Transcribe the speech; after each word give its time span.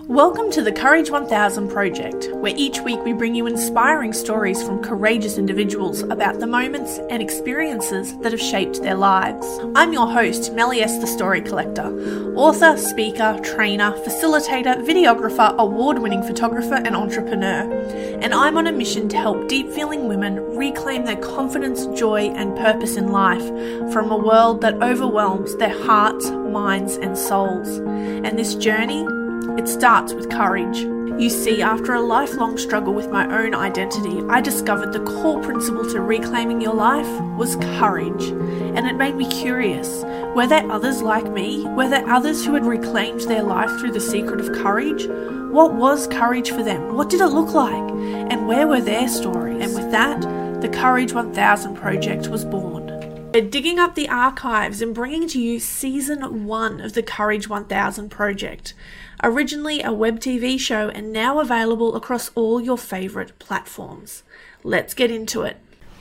Welcome 0.00 0.50
to 0.52 0.62
the 0.62 0.72
Courage 0.72 1.10
1000 1.10 1.68
project, 1.68 2.28
where 2.34 2.54
each 2.56 2.80
week 2.80 3.04
we 3.04 3.12
bring 3.12 3.34
you 3.34 3.46
inspiring 3.46 4.12
stories 4.12 4.62
from 4.62 4.82
courageous 4.82 5.38
individuals 5.38 6.02
about 6.02 6.40
the 6.40 6.46
moments 6.46 6.98
and 7.08 7.22
experiences 7.22 8.16
that 8.18 8.32
have 8.32 8.40
shaped 8.40 8.82
their 8.82 8.96
lives. 8.96 9.46
I'm 9.76 9.92
your 9.92 10.10
host, 10.10 10.52
Melly 10.54 10.80
S. 10.80 10.98
the 10.98 11.06
Story 11.06 11.40
Collector, 11.40 12.34
author, 12.34 12.76
speaker, 12.76 13.38
trainer, 13.44 13.92
facilitator, 13.92 14.84
videographer, 14.84 15.56
award 15.56 16.00
winning 16.00 16.22
photographer, 16.22 16.74
and 16.74 16.96
entrepreneur. 16.96 17.70
And 18.20 18.34
I'm 18.34 18.56
on 18.56 18.66
a 18.66 18.72
mission 18.72 19.08
to 19.10 19.16
help 19.16 19.46
deep 19.46 19.70
feeling 19.70 20.08
women 20.08 20.36
reclaim 20.56 21.04
their 21.04 21.20
confidence, 21.20 21.86
joy, 21.98 22.30
and 22.30 22.56
purpose 22.56 22.96
in 22.96 23.08
life 23.08 23.46
from 23.92 24.10
a 24.10 24.16
world 24.16 24.62
that 24.62 24.82
overwhelms 24.82 25.54
their 25.56 25.84
hearts, 25.84 26.28
minds, 26.30 26.96
and 26.96 27.16
souls. 27.16 27.68
And 27.78 28.38
this 28.38 28.54
journey 28.56 29.06
it 29.58 29.68
starts 29.68 30.14
with 30.14 30.30
courage. 30.30 30.78
You 31.20 31.28
see, 31.30 31.62
after 31.62 31.94
a 31.94 32.00
lifelong 32.00 32.58
struggle 32.58 32.94
with 32.94 33.10
my 33.10 33.24
own 33.26 33.54
identity, 33.54 34.22
I 34.28 34.40
discovered 34.40 34.92
the 34.92 35.04
core 35.04 35.42
principle 35.42 35.88
to 35.90 36.00
reclaiming 36.00 36.60
your 36.60 36.74
life 36.74 37.08
was 37.36 37.56
courage. 37.78 38.24
And 38.30 38.86
it 38.86 38.96
made 38.96 39.16
me 39.16 39.28
curious 39.28 40.02
were 40.34 40.46
there 40.46 40.70
others 40.72 41.02
like 41.02 41.30
me? 41.30 41.66
Were 41.68 41.88
there 41.88 42.08
others 42.08 42.44
who 42.44 42.54
had 42.54 42.64
reclaimed 42.64 43.20
their 43.22 43.42
life 43.42 43.70
through 43.78 43.92
the 43.92 44.00
secret 44.00 44.40
of 44.40 44.52
courage? 44.62 45.06
What 45.52 45.74
was 45.74 46.06
courage 46.06 46.50
for 46.50 46.62
them? 46.62 46.94
What 46.94 47.10
did 47.10 47.20
it 47.20 47.26
look 47.26 47.52
like? 47.52 47.90
And 48.32 48.48
where 48.48 48.66
were 48.66 48.80
their 48.80 49.08
stories? 49.08 49.62
And 49.62 49.74
with 49.74 49.90
that, 49.90 50.22
the 50.62 50.68
Courage 50.68 51.12
1000 51.12 51.74
project 51.74 52.28
was 52.28 52.44
born. 52.44 52.81
We're 53.34 53.48
digging 53.48 53.78
up 53.78 53.94
the 53.94 54.10
archives 54.10 54.82
and 54.82 54.94
bringing 54.94 55.26
to 55.28 55.40
you 55.40 55.58
season 55.58 56.44
one 56.44 56.82
of 56.82 56.92
the 56.92 57.02
Courage 57.02 57.48
1000 57.48 58.10
project 58.10 58.74
originally 59.22 59.80
a 59.80 59.90
web 59.90 60.20
TV 60.20 60.60
show 60.60 60.90
and 60.90 61.14
now 61.14 61.38
available 61.38 61.96
across 61.96 62.30
all 62.34 62.60
your 62.60 62.76
favourite 62.76 63.38
platforms. 63.38 64.22
Let's 64.62 64.92
get 64.92 65.10
into 65.10 65.44
it. 65.44 65.56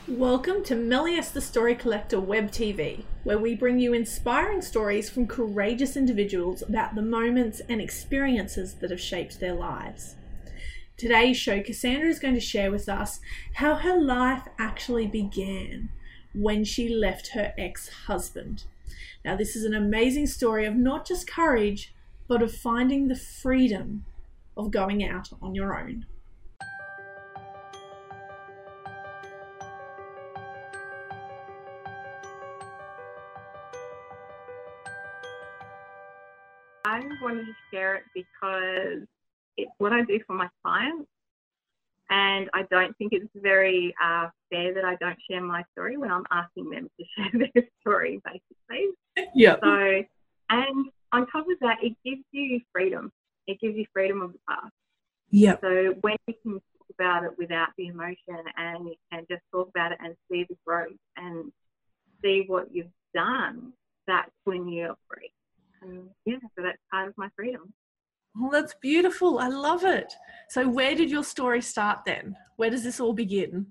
Welcome 0.10 0.62
to 0.66 0.76
Melius 0.76 1.30
the 1.32 1.40
Story 1.40 1.74
Collector 1.74 2.20
Web 2.20 2.52
TV, 2.52 3.06
where 3.24 3.40
we 3.40 3.56
bring 3.56 3.80
you 3.80 3.94
inspiring 3.94 4.62
stories 4.62 5.10
from 5.10 5.26
courageous 5.26 5.96
individuals 5.96 6.62
about 6.62 6.96
the 6.96 7.02
moments 7.02 7.62
and 7.70 7.80
experiences 7.80 8.74
that 8.82 8.92
have 8.92 9.00
shaped 9.00 9.40
their 9.40 9.54
lives. 9.54 10.16
Today's 10.98 11.38
show, 11.38 11.64
Cassandra 11.64 12.10
is 12.10 12.20
going 12.20 12.34
to 12.34 12.42
share 12.42 12.72
with 12.72 12.90
us 12.90 13.22
how 13.54 13.76
her 13.76 13.98
life 13.98 14.44
actually 14.60 15.08
began 15.08 15.88
when 16.34 16.64
she 16.64 16.90
left 16.90 17.30
her 17.30 17.54
ex 17.58 17.90
husband. 18.08 18.64
Now, 19.24 19.36
this 19.36 19.56
is 19.56 19.64
an 19.64 19.74
amazing 19.74 20.28
story 20.28 20.66
of 20.66 20.76
not 20.76 21.06
just 21.08 21.30
courage, 21.30 21.94
but 22.28 22.42
of 22.42 22.54
finding 22.54 23.08
the 23.08 23.16
freedom 23.16 24.06
of 24.58 24.72
going 24.72 25.04
out 25.04 25.30
on 25.42 25.54
your 25.56 25.78
own. 25.78 26.06
I 36.86 37.02
wanted 37.22 37.46
to 37.46 37.54
share 37.72 37.96
it 37.96 38.04
because 38.14 39.08
it's 39.58 39.72
what 39.78 39.94
I 39.94 40.02
do 40.04 40.20
for 40.26 40.34
my 40.34 40.50
clients. 40.64 41.08
And 42.10 42.50
I 42.54 42.64
don't 42.70 42.98
think 42.98 43.14
it's 43.14 43.30
very 43.36 43.94
uh, 44.04 44.28
fair 44.52 44.74
that 44.74 44.86
I 44.86 44.96
don't 44.96 45.18
share 45.30 45.42
my 45.42 45.64
story 45.72 45.98
when 45.98 46.12
I'm 46.12 46.26
asking 46.32 46.70
them 46.70 46.90
to 47.00 47.06
share 47.18 47.50
their 47.54 47.64
story, 47.82 48.22
basically. 48.26 48.90
Yeah. 49.34 49.56
So, 49.64 50.04
and 50.50 50.86
on 51.12 51.28
top 51.28 51.46
of 51.50 51.60
that, 51.62 51.78
it 51.82 51.96
gives 52.06 52.24
you 52.32 52.60
freedom. 52.72 53.12
It 53.48 53.60
gives 53.60 53.76
you 53.76 53.86
freedom 53.94 54.22
of 54.22 54.34
the 54.34 54.40
past. 54.48 54.74
Yeah. 55.30 55.56
So 55.62 55.96
when 56.02 56.18
you 56.28 56.34
can 56.44 56.54
talk 56.54 56.88
about 57.00 57.24
it 57.24 57.32
without 57.38 57.70
the 57.78 57.88
emotion 57.88 58.44
and 58.58 58.88
you 58.88 58.96
can 59.12 59.26
just 59.30 59.42
talk 59.52 59.70
about 59.70 59.94
it 59.94 59.98
and 60.04 60.16
see 60.30 60.46
the 60.48 60.58
growth 60.66 60.92
and 61.18 61.52
see 62.24 62.44
what 62.48 62.68
you've 62.74 62.88
done, 63.14 63.74
that's 64.08 64.32
when 64.44 64.68
you're 64.68 64.96
free. 65.10 65.32
And 65.82 66.10
yeah, 66.26 66.38
so 66.56 66.64
that's 66.64 66.78
part 66.92 67.08
of 67.08 67.14
my 67.18 67.30
freedom. 67.36 67.74
Oh, 68.38 68.50
that's 68.52 68.76
beautiful. 68.82 69.40
I 69.40 69.48
love 69.48 69.84
it. 69.84 70.14
So, 70.50 70.68
where 70.68 70.96
did 70.96 71.10
your 71.10 71.24
story 71.24 71.62
start 71.62 72.00
then? 72.06 72.36
Where 72.56 72.70
does 72.70 72.84
this 72.84 73.00
all 73.00 73.14
begin? 73.14 73.68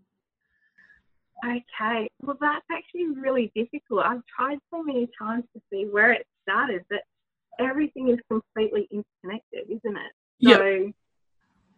Okay, 1.44 2.10
well, 2.20 2.36
that's 2.40 2.64
actually 2.70 3.08
really 3.18 3.50
difficult. 3.54 4.04
I've 4.04 4.22
tried 4.26 4.58
so 4.70 4.82
many 4.82 5.08
times 5.18 5.44
to 5.54 5.62
see 5.70 5.86
where 5.90 6.12
it 6.12 6.26
started, 6.42 6.84
but 6.90 7.00
everything 7.58 8.08
is 8.08 8.18
completely 8.28 8.88
interconnected, 8.90 9.64
isn't 9.68 9.96
it? 9.96 10.12
Yep. 10.40 10.58
So 10.58 10.92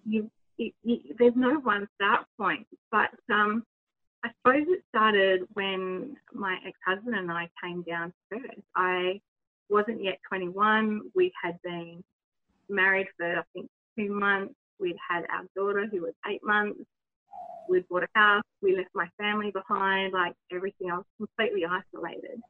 you, 0.04 0.30
you, 0.56 0.72
you, 0.82 0.98
there's 1.18 1.36
no 1.36 1.60
one 1.60 1.88
start 1.94 2.26
point. 2.38 2.66
But 2.90 3.10
um, 3.32 3.64
I 4.24 4.30
suppose 4.38 4.66
it 4.68 4.82
started 4.88 5.42
when 5.54 6.16
my 6.32 6.58
ex-husband 6.66 7.14
and 7.14 7.30
I 7.30 7.48
came 7.62 7.82
down 7.82 8.12
Perth. 8.30 8.42
I 8.76 9.20
wasn't 9.68 10.02
yet 10.02 10.18
21. 10.28 11.02
We 11.14 11.32
had 11.42 11.58
been 11.62 12.02
married 12.68 13.08
for 13.16 13.38
I 13.38 13.42
think 13.52 13.68
two 13.98 14.12
months. 14.12 14.54
We'd 14.78 14.96
had 15.08 15.24
our 15.30 15.44
daughter 15.54 15.86
who 15.90 16.02
was 16.02 16.14
eight 16.28 16.42
months. 16.44 16.80
We'd 17.68 17.88
bought 17.88 18.02
a 18.04 18.08
house. 18.14 18.42
We 18.60 18.76
left 18.76 18.90
my 18.94 19.08
family 19.18 19.50
behind. 19.50 20.12
Like 20.12 20.34
everything, 20.52 20.90
I 20.90 20.96
was 20.96 21.06
completely 21.18 21.64
isolated. 21.64 22.40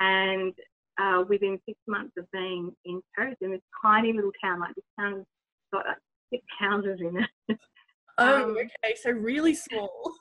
And 0.00 0.52
uh, 0.98 1.24
within 1.28 1.58
six 1.66 1.78
months 1.86 2.12
of 2.18 2.30
being 2.32 2.72
in 2.84 3.00
Perth 3.14 3.36
in 3.40 3.50
this 3.50 3.60
tiny 3.82 4.12
little 4.12 4.32
town. 4.42 4.60
Like 4.60 4.74
this 4.74 4.84
town 4.98 5.14
has 5.14 5.24
got 5.72 5.86
like 5.86 5.96
six 6.30 6.44
houses 6.58 7.00
in 7.00 7.18
it. 7.18 7.58
oh, 8.18 8.44
um, 8.44 8.50
okay, 8.56 8.94
so 9.02 9.10
really 9.10 9.54
small. 9.54 10.12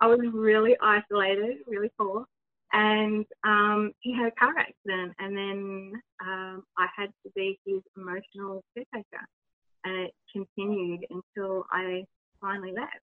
I 0.00 0.06
was 0.06 0.20
really 0.32 0.76
isolated, 0.80 1.58
really 1.66 1.90
poor, 1.98 2.24
and 2.72 3.26
um, 3.44 3.92
he 4.00 4.14
had 4.14 4.28
a 4.28 4.30
car 4.32 4.54
accident, 4.56 5.14
and 5.18 5.36
then 5.36 5.92
um, 6.24 6.62
I 6.76 6.86
had 6.96 7.10
to 7.24 7.32
be 7.34 7.58
his 7.66 7.80
emotional 7.96 8.62
caretaker, 8.74 9.26
and 9.84 10.06
it 10.06 10.14
continued 10.32 11.04
until 11.10 11.64
I 11.72 12.04
finally 12.40 12.72
left. 12.72 13.00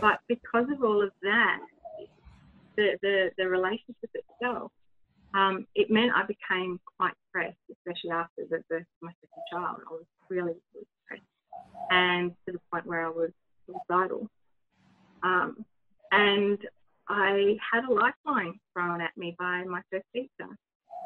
But 0.00 0.20
because 0.28 0.66
of 0.72 0.82
all 0.82 1.02
of 1.02 1.10
that, 1.22 1.60
the 2.76 2.98
the, 3.02 3.30
the 3.36 3.48
relationship 3.48 4.10
itself 4.14 4.72
um, 5.34 5.66
it 5.74 5.90
meant 5.90 6.12
I 6.14 6.24
became 6.26 6.78
quite 6.98 7.14
stressed, 7.28 7.56
especially 7.70 8.10
after 8.10 8.44
the 8.50 8.62
birth 8.68 8.82
of 8.82 8.86
my 9.00 9.12
second 9.20 9.42
child. 9.50 9.80
I 9.88 9.92
was 9.92 10.04
really, 10.28 10.52
really 10.74 10.86
stressed, 11.04 11.22
and 11.90 12.32
to 12.46 12.52
the 12.52 12.60
point 12.70 12.86
where 12.86 13.06
I 13.06 13.08
was 13.08 13.30
suicidal. 13.66 14.28
Um, 15.22 15.64
and 16.10 16.58
I 17.08 17.56
had 17.72 17.84
a 17.84 17.92
lifeline 17.92 18.58
thrown 18.72 19.00
at 19.00 19.16
me 19.16 19.34
by 19.38 19.64
my 19.64 19.80
first 19.90 20.04
teacher, 20.14 20.50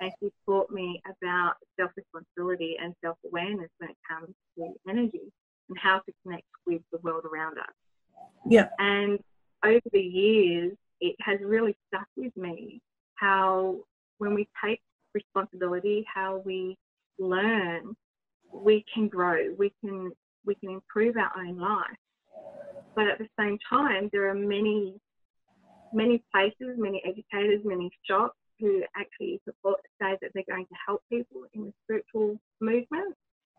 and 0.00 0.12
she 0.20 0.30
taught 0.44 0.70
me 0.70 1.00
about 1.06 1.54
self 1.78 1.92
responsibility 1.96 2.76
and 2.82 2.94
self 3.04 3.18
awareness 3.24 3.70
when 3.78 3.90
it 3.90 3.96
comes 4.08 4.34
to 4.58 4.74
energy 4.88 5.32
and 5.68 5.78
how 5.78 5.98
to 6.00 6.12
connect 6.22 6.44
with 6.66 6.82
the 6.92 6.98
world 6.98 7.24
around 7.24 7.58
us. 7.58 7.74
Yeah. 8.48 8.68
And 8.78 9.18
over 9.64 9.80
the 9.92 10.00
years, 10.00 10.76
it 11.00 11.16
has 11.20 11.40
really 11.42 11.76
stuck 11.88 12.06
with 12.16 12.36
me 12.36 12.80
how 13.16 13.76
when 14.18 14.34
we 14.34 14.48
take 14.64 14.80
responsibility, 15.14 16.04
how 16.12 16.42
we 16.44 16.76
learn, 17.18 17.96
we 18.52 18.84
can 18.92 19.08
grow, 19.08 19.54
we 19.58 19.72
can 19.80 20.12
we 20.44 20.54
can 20.54 20.70
improve 20.70 21.16
our 21.16 21.32
own 21.36 21.58
life. 21.58 21.98
But 22.94 23.08
at 23.08 23.18
the 23.18 23.28
same 23.38 23.58
time, 23.68 24.08
there 24.12 24.28
are 24.28 24.34
many 24.34 24.94
many 25.92 26.22
places, 26.32 26.76
many 26.76 27.02
educators, 27.04 27.62
many 27.64 27.90
shops 28.08 28.36
who 28.58 28.82
actually 28.96 29.40
support, 29.44 29.80
say 30.00 30.16
that 30.20 30.30
they're 30.34 30.44
going 30.48 30.66
to 30.66 30.74
help 30.86 31.02
people 31.10 31.42
in 31.52 31.66
the 31.66 31.72
spiritual 31.84 32.38
movement, 32.60 33.14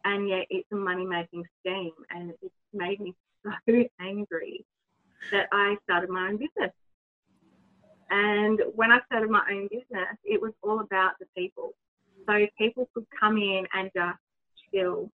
and 0.07 0.29
yet 0.29 0.45
it's 0.49 0.67
a 0.71 0.75
money 0.75 1.05
making 1.05 1.43
scheme, 1.59 1.91
and 2.09 2.31
it's 2.41 2.53
made 2.73 2.99
me 2.99 3.13
so 3.45 3.83
angry 3.99 4.65
that 5.31 5.47
I 5.51 5.75
started 5.83 6.09
my 6.09 6.29
own 6.29 6.37
business. 6.37 6.71
And 8.09 8.61
when 8.75 8.91
I 8.91 8.99
started 9.07 9.29
my 9.29 9.43
own 9.51 9.67
business, 9.69 10.15
it 10.23 10.41
was 10.41 10.53
all 10.63 10.79
about 10.79 11.13
the 11.19 11.25
people. 11.37 11.73
So 12.27 12.45
people 12.57 12.89
could 12.93 13.05
come 13.19 13.37
in 13.37 13.65
and 13.73 13.91
just 13.93 14.19
chill. 14.73 15.09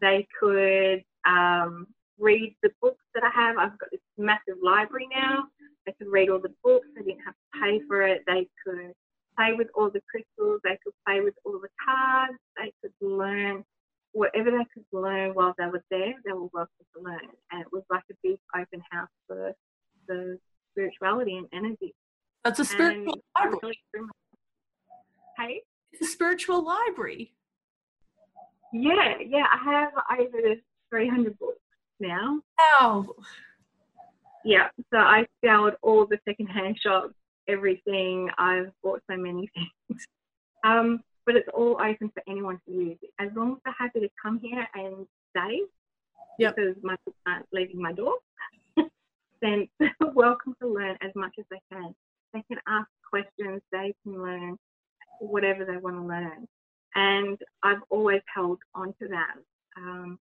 They 0.00 0.26
could 0.38 1.04
um, 1.26 1.86
read 2.18 2.56
the 2.62 2.70
books 2.80 3.04
that 3.14 3.24
I 3.24 3.30
have. 3.34 3.58
I've 3.58 3.78
got 3.78 3.90
this 3.90 4.00
massive 4.16 4.56
library 4.62 5.08
now. 5.14 5.44
They 5.84 5.92
could 5.92 6.08
read 6.08 6.30
all 6.30 6.40
the 6.40 6.54
books. 6.64 6.86
They 6.96 7.02
didn't 7.02 7.24
have 7.26 7.34
to 7.34 7.60
pay 7.60 7.80
for 7.86 8.02
it. 8.02 8.22
They 8.26 8.48
could 8.64 8.92
play 9.36 9.52
with 9.52 9.68
all 9.74 9.90
the 9.90 10.02
crystals. 10.10 10.60
They 10.64 10.78
could 10.82 10.94
play 11.06 11.20
with 11.20 11.34
all 11.44 11.60
the 11.60 11.68
cards. 11.84 12.38
They 12.56 12.72
could 12.80 12.92
learn 13.06 13.64
whatever 14.12 14.50
they 14.50 14.66
could 14.74 14.84
learn 14.92 15.30
while 15.34 15.54
they 15.58 15.66
were 15.66 15.82
there. 15.90 16.14
They 16.24 16.32
were 16.32 16.48
welcome 16.52 16.86
to 16.96 17.02
learn. 17.02 17.28
And 17.52 17.62
it 17.62 17.68
was 17.72 17.82
like 17.90 18.04
a 18.10 18.14
big 18.22 18.38
open 18.54 18.82
house 18.90 19.08
for 19.26 19.52
the 20.08 20.38
spirituality 20.72 21.36
and 21.36 21.46
energy. 21.52 21.94
That's 22.44 22.58
a 22.58 22.64
spiritual 22.64 23.22
library. 23.38 23.78
Really, 23.92 24.08
hey? 25.38 25.62
It's 25.92 26.08
a 26.08 26.10
spiritual 26.10 26.64
library. 26.64 27.32
Yeah, 28.72 29.14
yeah, 29.26 29.46
I 29.52 29.72
have 29.72 29.92
over 30.18 30.54
300 30.90 31.38
books 31.38 31.58
now. 31.98 32.40
Wow. 32.80 33.06
Yeah, 34.44 34.68
so 34.92 34.98
I 34.98 35.26
scoured 35.38 35.76
all 35.82 36.06
the 36.06 36.18
secondhand 36.26 36.78
shops, 36.80 37.14
everything. 37.48 38.30
I've 38.38 38.70
bought 38.82 39.02
so 39.10 39.16
many 39.16 39.50
things. 39.54 40.06
Um, 40.62 41.00
but 41.30 41.36
it's 41.36 41.48
all 41.54 41.78
open 41.80 42.10
for 42.12 42.24
anyone 42.28 42.60
to 42.66 42.72
use. 42.72 42.98
As 43.20 43.28
long 43.36 43.52
as 43.52 43.58
they're 43.64 43.74
happy 43.78 44.00
to 44.00 44.08
come 44.20 44.40
here 44.42 44.66
and 44.74 45.06
stay, 45.30 45.60
yep. 46.40 46.56
because 46.56 46.74
my 46.82 46.96
books 47.04 47.18
aren't 47.24 47.46
leaving 47.52 47.80
my 47.80 47.92
door, 47.92 48.14
then 49.40 49.68
they're 49.78 49.94
welcome 50.12 50.56
to 50.60 50.66
learn 50.66 50.96
as 51.02 51.12
much 51.14 51.32
as 51.38 51.44
they 51.48 51.60
can. 51.70 51.94
They 52.34 52.42
can 52.48 52.58
ask 52.66 52.88
questions, 53.08 53.62
they 53.70 53.94
can 54.02 54.20
learn 54.20 54.58
whatever 55.20 55.64
they 55.64 55.76
want 55.76 55.94
to 55.94 56.02
learn. 56.02 56.48
And 56.96 57.38
I've 57.62 57.82
always 57.90 58.22
held 58.34 58.58
on 58.74 58.88
to 59.00 59.06
that. 59.06 59.34
Um, 59.76 60.18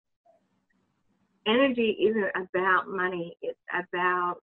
energy 1.49 1.97
isn't 2.01 2.31
about 2.37 2.89
money, 2.89 3.37
it's 3.43 3.59
about 3.73 4.37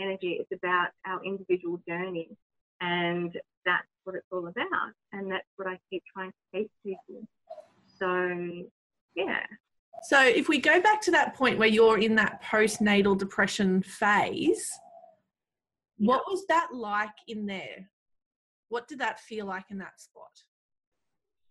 energy, 0.00 0.38
it's 0.40 0.62
about 0.62 0.92
our 1.04 1.22
individual 1.22 1.78
journey. 1.86 2.30
And 2.80 3.36
that's 3.66 3.86
what 4.04 4.16
it's 4.16 4.26
all 4.32 4.46
about. 4.46 4.92
And 5.12 5.30
that's 5.30 5.46
what 5.56 5.68
I 5.68 5.78
keep 5.90 6.02
trying 6.12 6.30
to 6.30 6.58
teach 6.58 6.70
people. 6.84 7.26
So, 7.98 8.66
yeah. 9.14 9.40
So, 10.10 10.20
if 10.20 10.48
we 10.48 10.58
go 10.58 10.80
back 10.80 11.00
to 11.02 11.12
that 11.12 11.36
point 11.36 11.56
where 11.56 11.68
you're 11.68 12.00
in 12.00 12.16
that 12.16 12.42
postnatal 12.42 13.16
depression 13.16 13.80
phase, 13.80 14.68
yeah. 15.98 16.08
what 16.08 16.22
was 16.26 16.44
that 16.48 16.70
like 16.74 17.14
in 17.28 17.46
there? 17.46 17.88
What 18.70 18.88
did 18.88 18.98
that 18.98 19.20
feel 19.20 19.46
like 19.46 19.66
in 19.70 19.78
that 19.78 20.00
spot? 20.00 20.32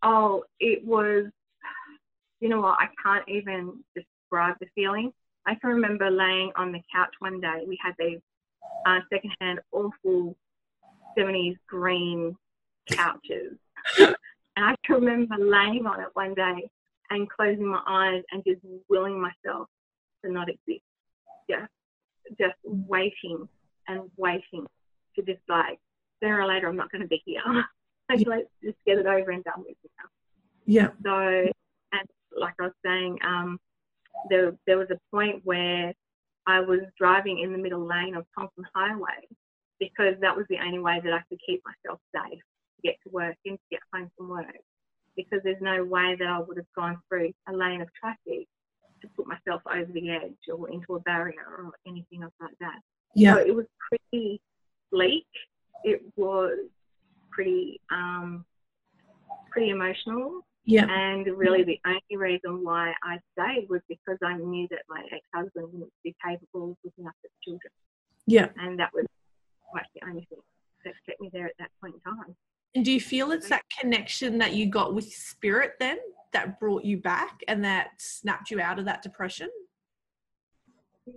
Oh, 0.04 0.44
it 0.60 0.86
was, 0.86 1.28
you 2.42 2.50
know 2.50 2.60
what, 2.60 2.78
I 2.82 2.90
can't 3.02 3.24
even 3.30 3.82
describe 3.96 4.56
the 4.60 4.68
feeling. 4.76 5.14
I 5.46 5.56
can 5.56 5.70
remember 5.70 6.12
laying 6.12 6.52
on 6.58 6.74
the 6.74 6.82
couch 6.94 7.14
one 7.20 7.40
day. 7.40 7.64
We 7.66 7.80
had 7.82 7.94
these 7.98 8.20
uh, 8.86 9.00
secondhand, 9.10 9.62
awful 9.72 10.36
70s 11.18 11.56
green 11.66 12.36
couches. 12.92 13.58
and 14.00 14.16
I 14.58 14.76
can 14.86 14.96
remember 14.96 15.38
laying 15.38 15.86
on 15.86 16.02
it 16.02 16.10
one 16.12 16.34
day 16.34 16.70
and 17.10 17.30
closing 17.30 17.68
my 17.68 17.82
eyes 17.88 18.24
and 18.32 18.44
just 18.46 18.62
willing 18.90 19.20
myself 19.20 19.68
to 20.24 20.32
not 20.32 20.50
exist. 20.50 20.84
Just, 21.50 21.72
just 22.40 22.56
waiting 22.64 23.48
and 23.88 24.02
waiting 24.18 24.66
to 25.16 25.22
just 25.24 25.42
like, 25.48 25.80
sooner 26.22 26.42
or 26.42 26.48
later, 26.48 26.68
I'm 26.68 26.76
not 26.76 26.92
going 26.92 27.02
to 27.02 27.08
be 27.08 27.22
here. 27.26 27.42
like, 28.10 28.26
let's 28.28 28.48
just 28.64 28.78
get 28.86 28.98
it 28.98 29.06
over 29.06 29.32
and 29.32 29.44
done 29.44 29.64
with 29.66 29.78
now. 29.98 30.10
Yeah. 30.66 30.90
So, 31.04 31.52
and 31.92 32.08
like 32.38 32.54
I 32.60 32.64
was 32.64 32.74
saying, 32.86 33.18
um, 33.26 33.60
there, 34.30 34.54
there 34.68 34.78
was 34.78 34.90
a 34.92 35.00
point 35.16 35.42
where 35.44 35.94
I 36.46 36.60
was 36.60 36.82
driving 36.98 37.40
in 37.40 37.52
the 37.52 37.58
middle 37.58 37.86
lane 37.86 38.16
of 38.16 38.26
Thompson 38.38 38.66
Highway 38.76 39.28
because 39.80 40.16
that 40.22 40.36
was 40.36 40.46
the 40.50 40.58
only 40.60 40.80
way 40.80 41.00
that 41.04 41.14
I 41.14 41.22
could 41.30 41.40
keep 41.46 41.64
myself 41.66 42.00
safe 42.14 42.40
to 42.40 42.82
get 42.84 42.96
to 43.04 43.10
work 43.12 43.36
and 43.46 43.58
to 43.58 43.64
get 43.72 43.80
home 43.94 44.12
from 44.18 44.30
work. 44.30 44.46
Because 45.16 45.40
there's 45.44 45.62
no 45.62 45.84
way 45.84 46.16
that 46.18 46.28
I 46.28 46.40
would 46.40 46.58
have 46.58 46.72
gone 46.76 46.98
through 47.08 47.32
a 47.48 47.54
lane 47.54 47.82
of 47.82 47.90
traffic 47.94 48.48
to 49.02 49.08
put 49.16 49.28
myself 49.28 49.62
over 49.66 49.92
the 49.92 50.10
edge 50.10 50.38
or 50.54 50.70
into 50.70 50.96
a 50.96 51.00
barrier 51.02 51.46
or 51.58 51.72
anything 51.88 52.22
like 52.22 52.58
that. 52.60 52.80
Yeah. 53.16 53.36
So 53.36 53.40
it 53.40 53.56
was 53.56 53.66
pretty 53.90 54.42
bleak. 54.92 55.28
It 55.84 56.02
was 56.16 56.58
pretty 57.32 57.82
um, 57.92 58.46
pretty 59.52 59.70
emotional. 59.70 60.46
Yeah. 60.66 60.86
And 60.88 61.26
really, 61.26 61.64
the 61.64 61.80
only 61.86 62.18
reason 62.18 62.64
why 62.64 62.94
I 63.04 63.18
stayed 63.34 63.68
was 63.70 63.82
because 63.88 64.18
I 64.24 64.36
knew 64.36 64.68
that 64.70 64.84
my 64.88 65.02
ex-husband 65.12 65.68
wouldn't 65.72 65.92
be 66.04 66.16
capable 66.24 66.72
of 66.72 66.78
looking 66.84 67.06
after 67.08 67.24
the 67.24 67.30
children. 67.44 67.72
Yeah. 68.28 68.50
And 68.58 68.78
that 68.80 68.94
was 68.94 69.06
much 69.74 69.88
the 69.96 70.08
only 70.08 70.28
thing 70.30 70.40
that 70.86 70.94
kept 71.08 71.22
me 71.22 71.30
there 71.34 71.48
at 71.48 71.54
that 71.60 71.72
point 71.82 71.96
in 71.96 72.02
time. 72.02 72.36
And 72.76 72.86
do 72.86 72.92
you 72.92 73.02
feel 73.02 73.32
it's 73.32 73.50
that 73.50 73.64
connection 73.80 74.38
that 74.40 74.54
you 74.54 74.68
got 74.68 74.94
with 74.94 75.12
spirit 75.12 75.74
then 75.80 75.98
that 76.34 76.60
brought 76.60 76.86
you 76.86 76.98
back 76.98 77.40
and 77.48 77.64
that 77.66 77.90
snapped 77.98 78.52
you 78.52 78.62
out 78.62 78.78
of 78.78 78.86
that 78.86 79.02
depression? 79.02 79.50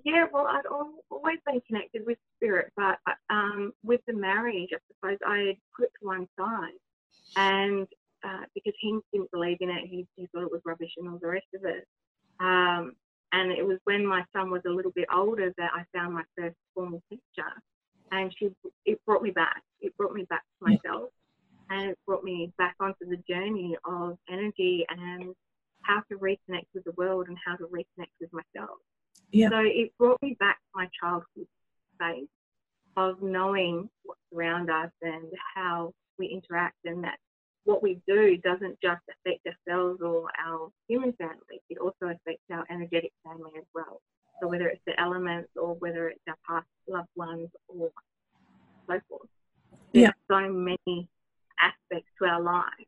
Yeah, 0.04 0.24
well, 0.32 0.46
I'd 0.46 0.66
always 1.10 1.38
been 1.44 1.60
connected 1.66 2.02
with 2.06 2.16
spirit, 2.36 2.72
but 2.76 2.98
um, 3.28 3.72
with 3.84 4.00
the 4.06 4.14
marriage, 4.14 4.70
I 4.72 4.78
suppose 4.88 5.18
I 5.26 5.38
had 5.38 5.56
put 5.76 5.84
it 5.84 5.92
to 6.00 6.06
one 6.06 6.26
side. 6.38 6.72
And 7.36 7.86
uh, 8.24 8.46
because 8.54 8.72
he 8.80 8.98
didn't 9.12 9.30
believe 9.30 9.58
in 9.60 9.68
it, 9.68 9.86
he, 9.86 10.06
he 10.16 10.26
thought 10.32 10.44
it 10.44 10.52
was 10.52 10.62
rubbish 10.64 10.92
and 10.96 11.08
all 11.08 11.18
the 11.20 11.28
rest 11.28 11.46
of 11.54 11.64
it. 11.64 11.84
Um, 12.40 12.92
and 13.32 13.52
it 13.52 13.66
was 13.66 13.78
when 13.84 14.06
my 14.06 14.24
son 14.34 14.50
was 14.50 14.62
a 14.66 14.70
little 14.70 14.92
bit 14.92 15.08
older 15.12 15.52
that 15.58 15.70
I 15.74 15.84
found 15.96 16.14
my 16.14 16.22
first 16.36 16.56
formal 16.74 17.02
teacher 17.10 17.50
and 18.12 18.32
she 18.38 18.50
it 18.84 19.00
brought 19.06 19.22
me 19.22 19.30
back. 19.30 19.62
It 19.80 19.96
brought 19.96 20.12
me 20.14 20.24
back 20.28 20.42
to 20.42 20.70
myself, 20.70 21.10
and 21.72 21.90
it 21.90 21.98
brought 22.06 22.22
me 22.22 22.52
back 22.58 22.74
onto 22.80 23.06
the 23.08 23.16
journey 23.28 23.76
of 23.84 24.18
energy 24.30 24.84
and 24.90 25.34
how 25.82 26.02
to 26.10 26.18
reconnect 26.18 26.66
with 26.74 26.84
the 26.84 26.92
world 26.96 27.26
and 27.28 27.36
how 27.44 27.56
to 27.56 27.64
reconnect 27.64 28.12
with 28.20 28.30
myself. 28.32 28.78
Yeah. 29.30 29.48
So 29.48 29.60
it 29.60 29.92
brought 29.98 30.20
me 30.22 30.36
back 30.38 30.58
to 30.58 30.70
my 30.74 30.88
childhood 31.00 31.48
space 31.94 32.28
of 32.96 33.22
knowing 33.22 33.88
what's 34.02 34.20
around 34.36 34.70
us 34.70 34.90
and 35.00 35.24
how 35.54 35.92
we 36.18 36.26
interact, 36.26 36.76
and 36.84 37.02
that 37.04 37.16
what 37.64 37.82
we 37.82 37.98
do 38.06 38.36
doesn't 38.44 38.76
just 38.82 39.00
affect 39.08 39.46
ourselves 39.46 40.02
or 40.02 40.28
our 40.46 40.68
human 40.88 41.14
family; 41.14 41.62
it 41.70 41.78
also 41.78 42.12
affects 42.12 42.44
our 42.52 42.66
energetic 42.70 43.12
family 43.24 43.50
as 43.56 43.64
well. 43.74 44.02
So 44.42 44.48
whether 44.48 44.68
it's 44.68 44.82
the 44.86 45.00
elements 45.00 45.48
or 45.56 45.74
whether 45.76 46.08
it's 46.08 46.20
our 46.28 46.36
past 46.46 46.66
loved 46.86 47.08
ones 47.16 47.48
or 47.68 47.90
so 48.90 49.00
forth. 49.08 49.28
There's 49.94 50.10
yeah. 50.10 50.10
so 50.30 50.52
many 50.52 51.08
aspects 51.62 52.10
to 52.18 52.28
our 52.28 52.42
life 52.42 52.86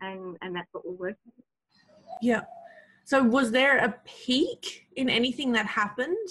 and 0.00 0.36
and 0.42 0.54
that's 0.54 0.68
what 0.72 0.86
we're 0.86 0.92
working 0.92 1.32
with. 1.36 1.44
Yeah. 2.22 2.42
So 3.04 3.22
was 3.22 3.50
there 3.52 3.78
a 3.78 3.94
peak 4.04 4.86
in 4.96 5.08
anything 5.08 5.52
that 5.52 5.66
happened 5.66 6.28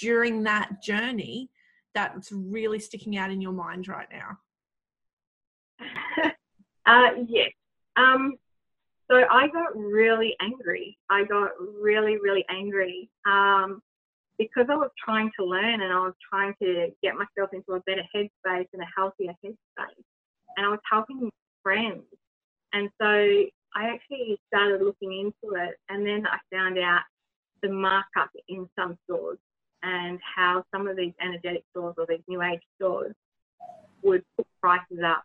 during 0.00 0.42
that 0.44 0.82
journey 0.82 1.50
that's 1.94 2.32
really 2.32 2.80
sticking 2.80 3.16
out 3.16 3.30
in 3.30 3.40
your 3.40 3.52
mind 3.52 3.88
right 3.88 4.08
now? 4.10 4.38
uh, 6.86 7.10
yes. 7.28 7.50
Um, 7.96 8.36
so 9.10 9.16
I 9.30 9.48
got 9.48 9.76
really 9.76 10.34
angry. 10.40 10.96
I 11.10 11.24
got 11.24 11.50
really, 11.60 12.16
really 12.16 12.44
angry 12.48 13.10
um, 13.26 13.82
because 14.38 14.66
I 14.70 14.76
was 14.76 14.90
trying 15.04 15.30
to 15.38 15.44
learn 15.44 15.82
and 15.82 15.92
I 15.92 15.98
was 15.98 16.14
trying 16.30 16.54
to 16.62 16.88
get 17.02 17.14
myself 17.14 17.50
into 17.52 17.72
a 17.72 17.80
better 17.80 18.02
headspace 18.16 18.66
and 18.72 18.82
a 18.82 18.86
healthier 18.96 19.34
headspace. 19.44 20.04
And 20.56 20.66
I 20.66 20.70
was 20.70 20.80
helping 20.90 21.30
friends. 21.62 22.02
And 22.72 22.90
so 23.00 23.06
I 23.06 23.88
actually 23.88 24.38
started 24.48 24.82
looking 24.82 25.12
into 25.12 25.54
it 25.56 25.76
and 25.88 26.06
then 26.06 26.26
I 26.26 26.38
found 26.54 26.78
out 26.78 27.02
the 27.62 27.68
markup 27.70 28.30
in 28.48 28.68
some 28.78 28.96
stores 29.04 29.38
and 29.82 30.18
how 30.22 30.64
some 30.74 30.86
of 30.86 30.96
these 30.96 31.12
energetic 31.20 31.64
stores 31.70 31.94
or 31.98 32.06
these 32.08 32.22
new 32.28 32.42
age 32.42 32.60
stores 32.76 33.14
would 34.02 34.22
put 34.36 34.46
prices 34.60 34.98
up 35.04 35.24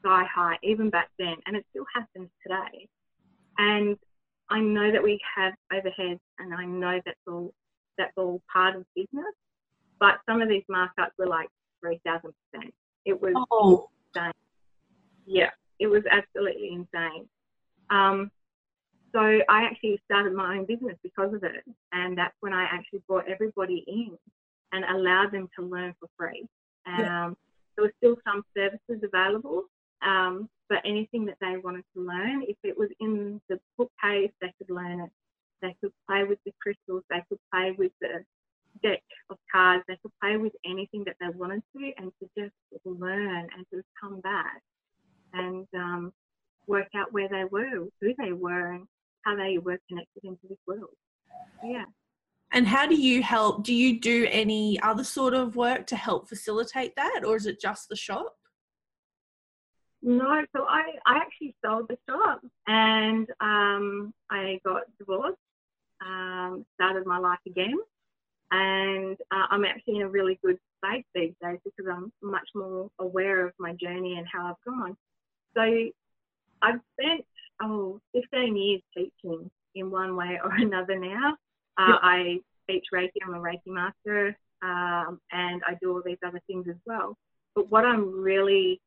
sky 0.00 0.24
high, 0.32 0.58
even 0.62 0.90
back 0.90 1.08
then, 1.18 1.36
and 1.46 1.56
it 1.56 1.64
still 1.70 1.84
happens 1.94 2.28
today. 2.42 2.88
And 3.58 3.96
I 4.50 4.60
know 4.60 4.90
that 4.90 5.02
we 5.02 5.20
have 5.36 5.54
overheads, 5.72 6.18
and 6.38 6.54
I 6.54 6.64
know 6.64 7.00
that's 7.04 7.18
all 7.28 7.52
that's 7.98 8.12
all 8.16 8.42
part 8.52 8.76
of 8.76 8.84
business. 8.94 9.34
But 10.00 10.18
some 10.28 10.42
of 10.42 10.48
these 10.48 10.64
markups 10.70 11.12
were 11.18 11.26
like 11.26 11.48
three 11.80 12.00
thousand 12.04 12.32
percent. 12.52 12.74
It 13.04 13.20
was 13.20 13.34
oh. 13.50 13.88
Insane. 14.14 14.32
Yeah, 15.26 15.50
it 15.78 15.86
was 15.86 16.02
absolutely 16.10 16.70
insane. 16.72 17.28
Um, 17.90 18.30
so 19.14 19.20
I 19.20 19.64
actually 19.64 20.00
started 20.04 20.32
my 20.32 20.56
own 20.56 20.64
business 20.66 20.96
because 21.02 21.34
of 21.34 21.44
it, 21.44 21.64
and 21.92 22.16
that's 22.16 22.34
when 22.40 22.52
I 22.52 22.64
actually 22.64 23.02
brought 23.06 23.28
everybody 23.28 23.84
in 23.86 24.16
and 24.72 24.84
allowed 24.84 25.32
them 25.32 25.48
to 25.58 25.64
learn 25.64 25.94
for 26.00 26.08
free. 26.18 26.46
Um, 26.86 26.98
yeah. 26.98 27.30
There 27.76 27.84
were 27.84 27.92
still 27.98 28.16
some 28.26 28.42
services 28.56 29.02
available, 29.02 29.64
um, 30.02 30.48
but 30.68 30.78
anything 30.84 31.26
that 31.26 31.36
they 31.40 31.56
wanted 31.62 31.84
to 31.94 32.02
learn, 32.02 32.42
if 32.48 32.56
it 32.64 32.76
was 32.76 32.88
in 33.00 33.40
the 33.48 33.58
bookcase, 33.76 34.30
they 34.40 34.52
could 34.58 34.74
learn 34.74 35.00
it. 35.00 35.10
They 35.60 35.76
could 35.80 35.92
play 36.08 36.24
with 36.24 36.38
the 36.44 36.52
crystals. 36.60 37.04
They 37.08 37.22
could 37.28 37.38
play 37.52 37.74
with 37.78 37.92
the 38.00 38.24
deck 38.82 39.02
of 39.30 39.38
cards. 39.50 39.84
They 39.88 39.98
could 40.02 40.12
play 40.20 40.36
with 40.36 40.52
anything 40.64 41.04
that 41.06 41.16
they 41.20 41.28
wanted 41.28 41.62
to, 41.76 41.92
and 41.98 42.12
to 42.20 42.28
just 42.38 42.54
learn 42.84 43.48
and 43.56 43.66
to 43.72 43.82
come 44.00 44.20
back 44.20 44.62
and 45.32 45.66
um, 45.74 46.12
work 46.66 46.88
out 46.94 47.12
where 47.12 47.28
they 47.28 47.44
were, 47.44 47.86
who 48.00 48.14
they 48.18 48.32
were, 48.32 48.72
and 48.72 48.86
how 49.24 49.36
they 49.36 49.58
were 49.58 49.78
connected 49.88 50.24
into 50.24 50.46
this 50.48 50.58
world. 50.66 50.90
Yeah. 51.64 51.84
And 52.52 52.66
how 52.66 52.86
do 52.86 52.94
you 52.94 53.22
help? 53.22 53.64
Do 53.64 53.72
you 53.72 53.98
do 53.98 54.26
any 54.30 54.78
other 54.80 55.04
sort 55.04 55.32
of 55.32 55.56
work 55.56 55.86
to 55.86 55.96
help 55.96 56.28
facilitate 56.28 56.94
that, 56.96 57.22
or 57.24 57.36
is 57.36 57.46
it 57.46 57.60
just 57.60 57.88
the 57.88 57.96
shop? 57.96 58.36
No, 60.02 60.44
so 60.54 60.64
I, 60.64 60.82
I 61.06 61.18
actually 61.18 61.54
sold 61.64 61.86
the 61.88 61.96
shop 62.10 62.40
and 62.66 63.28
um, 63.40 64.12
I 64.30 64.58
got 64.64 64.82
divorced, 64.98 65.38
um, 66.04 66.66
started 66.74 67.06
my 67.06 67.18
life 67.18 67.38
again, 67.46 67.78
and 68.52 69.16
uh, 69.30 69.46
I'm 69.50 69.64
actually 69.64 69.96
in 69.96 70.02
a 70.02 70.08
really 70.08 70.38
good 70.44 70.58
space 70.84 71.04
these 71.14 71.32
days 71.42 71.58
because 71.64 71.90
I'm 71.90 72.12
much 72.22 72.48
more 72.54 72.90
aware 73.00 73.46
of 73.46 73.54
my 73.58 73.72
journey 73.72 74.18
and 74.18 74.26
how 74.30 74.46
I've 74.46 74.72
gone. 74.72 74.96
So 75.56 75.62
I've 76.62 76.80
spent 77.00 77.24
oh 77.62 78.00
15 78.14 78.56
years 78.56 78.82
teaching 78.94 79.50
in 79.74 79.90
one 79.90 80.14
way 80.16 80.38
or 80.42 80.52
another 80.56 80.98
now. 80.98 81.32
Uh. 81.78 81.96
I 82.02 82.38
teach 82.68 82.84
Reiki. 82.94 83.10
I'm 83.26 83.34
a 83.34 83.38
Reiki 83.38 83.66
master, 83.66 84.36
um, 84.62 85.18
and 85.32 85.62
I 85.66 85.74
do 85.80 85.92
all 85.92 86.02
these 86.04 86.18
other 86.24 86.40
things 86.46 86.66
as 86.68 86.76
well. 86.86 87.16
But 87.54 87.70
what 87.70 87.84
I'm 87.84 88.20
really 88.22 88.80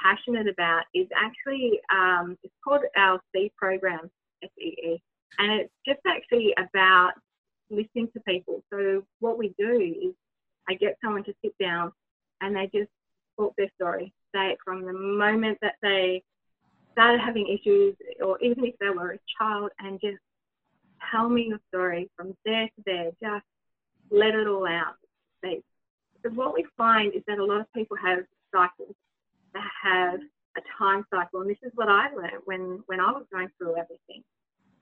passionate 0.00 0.48
about 0.48 0.84
is 0.94 1.06
actually 1.14 1.80
um, 1.92 2.36
it's 2.44 2.54
called 2.62 2.82
our 2.96 3.20
C 3.34 3.52
program, 3.56 4.10
S-E-E, 4.42 5.02
and 5.38 5.52
it's 5.60 5.72
just 5.86 6.00
actually 6.06 6.54
about 6.56 7.12
listening 7.76 8.08
to 8.14 8.20
people. 8.20 8.62
So 8.72 9.04
what 9.20 9.38
we 9.38 9.54
do 9.58 9.80
is 9.80 10.14
I 10.68 10.74
get 10.74 10.96
someone 11.02 11.24
to 11.24 11.34
sit 11.42 11.54
down 11.58 11.92
and 12.40 12.56
they 12.56 12.70
just 12.74 12.90
talk 13.38 13.54
their 13.56 13.70
story, 13.76 14.12
say 14.34 14.50
it 14.50 14.58
from 14.64 14.84
the 14.84 14.92
moment 14.92 15.58
that 15.62 15.74
they 15.82 16.22
started 16.92 17.20
having 17.20 17.48
issues, 17.48 17.96
or 18.24 18.38
even 18.40 18.64
if 18.64 18.74
they 18.80 18.88
were 18.88 19.12
a 19.12 19.18
child, 19.38 19.70
and 19.80 20.00
just 20.00 20.18
tell 21.10 21.28
me 21.28 21.48
your 21.48 21.60
story 21.68 22.08
from 22.16 22.36
there 22.44 22.66
to 22.66 22.82
there. 22.86 23.10
Just 23.22 23.44
let 24.10 24.34
it 24.34 24.46
all 24.46 24.66
out. 24.66 24.94
Because 25.42 26.36
what 26.36 26.54
we 26.54 26.64
find 26.76 27.14
is 27.14 27.22
that 27.26 27.38
a 27.38 27.44
lot 27.44 27.60
of 27.60 27.72
people 27.74 27.96
have 28.02 28.20
cycles. 28.54 28.94
They 29.52 29.60
have 29.82 30.20
a 30.56 30.60
time 30.78 31.04
cycle, 31.10 31.40
and 31.40 31.50
this 31.50 31.58
is 31.62 31.72
what 31.74 31.88
I 31.88 32.08
learned 32.14 32.42
when 32.44 32.82
when 32.86 33.00
I 33.00 33.10
was 33.10 33.24
going 33.30 33.48
through 33.58 33.76
everything. 33.76 34.22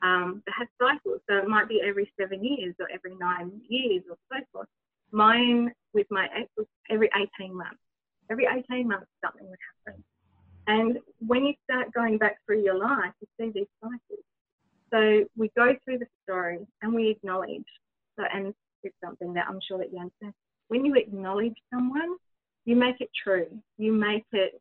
Um, 0.03 0.43
they 0.47 0.53
have 0.59 0.69
cycles, 0.81 1.21
so 1.29 1.39
it 1.39 1.49
might 1.49 1.69
be 1.69 1.81
every 1.85 2.13
seven 2.21 2.45
years 2.45 2.75
or 2.81 2.89
every 2.93 3.15
nine 3.17 3.61
years 3.69 4.03
or 4.11 4.17
so 4.33 4.39
forth. 4.53 4.69
Mine 5.13 5.73
with 5.95 6.07
my 6.11 6.29
ex 6.37 6.49
was 6.57 6.67
every 6.91 7.11
18 7.41 7.55
months. 7.55 7.79
Every 8.31 8.47
18 8.47 8.89
months, 8.89 9.07
something 9.25 9.49
would 9.49 9.59
happen. 9.87 10.03
And 10.67 10.99
when 11.27 11.45
you 11.45 11.55
start 11.65 11.93
going 11.93 12.19
back 12.19 12.39
through 12.47 12.63
your 12.63 12.79
life, 12.79 13.13
you 13.21 13.29
see 13.39 13.53
these 13.53 13.67
cycles. 13.81 14.25
So 14.93 15.25
we 15.37 15.51
go 15.57 15.75
through 15.85 15.99
the 15.99 16.07
story 16.25 16.67
and 16.83 16.95
we 16.95 17.11
acknowledge. 17.11 17.65
So, 18.19 18.25
and 18.33 18.55
it's 18.83 18.95
something 19.05 19.35
that 19.35 19.47
I'm 19.49 19.61
sure 19.67 19.79
that 19.79 19.93
you 19.93 19.99
understand. 19.99 20.35
When 20.69 20.85
you 20.85 20.95
acknowledge 20.95 21.57
someone, 21.73 22.17
you 22.65 22.77
make 22.77 23.01
it 23.01 23.11
true. 23.23 23.47
You 23.79 23.93
make 23.93 24.25
it 24.33 24.61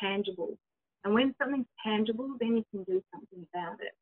tangible. 0.00 0.56
And 1.04 1.14
when 1.14 1.34
something's 1.40 1.66
tangible, 1.84 2.30
then 2.40 2.56
you 2.56 2.64
can 2.70 2.84
do 2.84 3.02
something 3.12 3.46
about 3.52 3.80
it. 3.80 3.94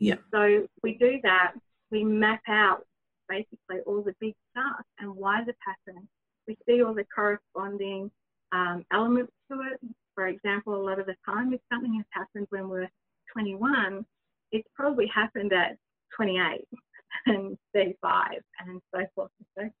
Yeah. 0.00 0.16
So 0.32 0.66
we 0.82 0.96
do 0.96 1.20
that. 1.22 1.52
We 1.90 2.02
map 2.02 2.42
out 2.48 2.84
basically 3.28 3.80
all 3.86 4.02
the 4.02 4.14
big 4.18 4.34
stuff 4.50 4.84
and 4.98 5.14
why 5.14 5.44
the 5.44 5.54
pattern. 5.64 6.08
We 6.48 6.56
see 6.66 6.82
all 6.82 6.94
the 6.94 7.04
corresponding 7.14 8.10
um, 8.50 8.84
elements 8.92 9.32
to 9.50 9.60
it. 9.60 9.80
For 10.14 10.26
example, 10.26 10.74
a 10.74 10.82
lot 10.82 10.98
of 10.98 11.06
the 11.06 11.14
time, 11.24 11.52
if 11.52 11.60
something 11.72 11.94
has 11.94 12.06
happened 12.10 12.46
when 12.50 12.68
we're 12.68 12.88
21, 13.32 14.04
it's 14.50 14.68
probably 14.74 15.06
happened 15.06 15.52
at 15.52 15.76
28 16.16 16.66
and 17.26 17.56
35 17.74 18.32
and 18.66 18.80
so 18.92 19.06
forth 19.14 19.30
and 19.38 19.46
so 19.54 19.62
forth. 19.62 19.72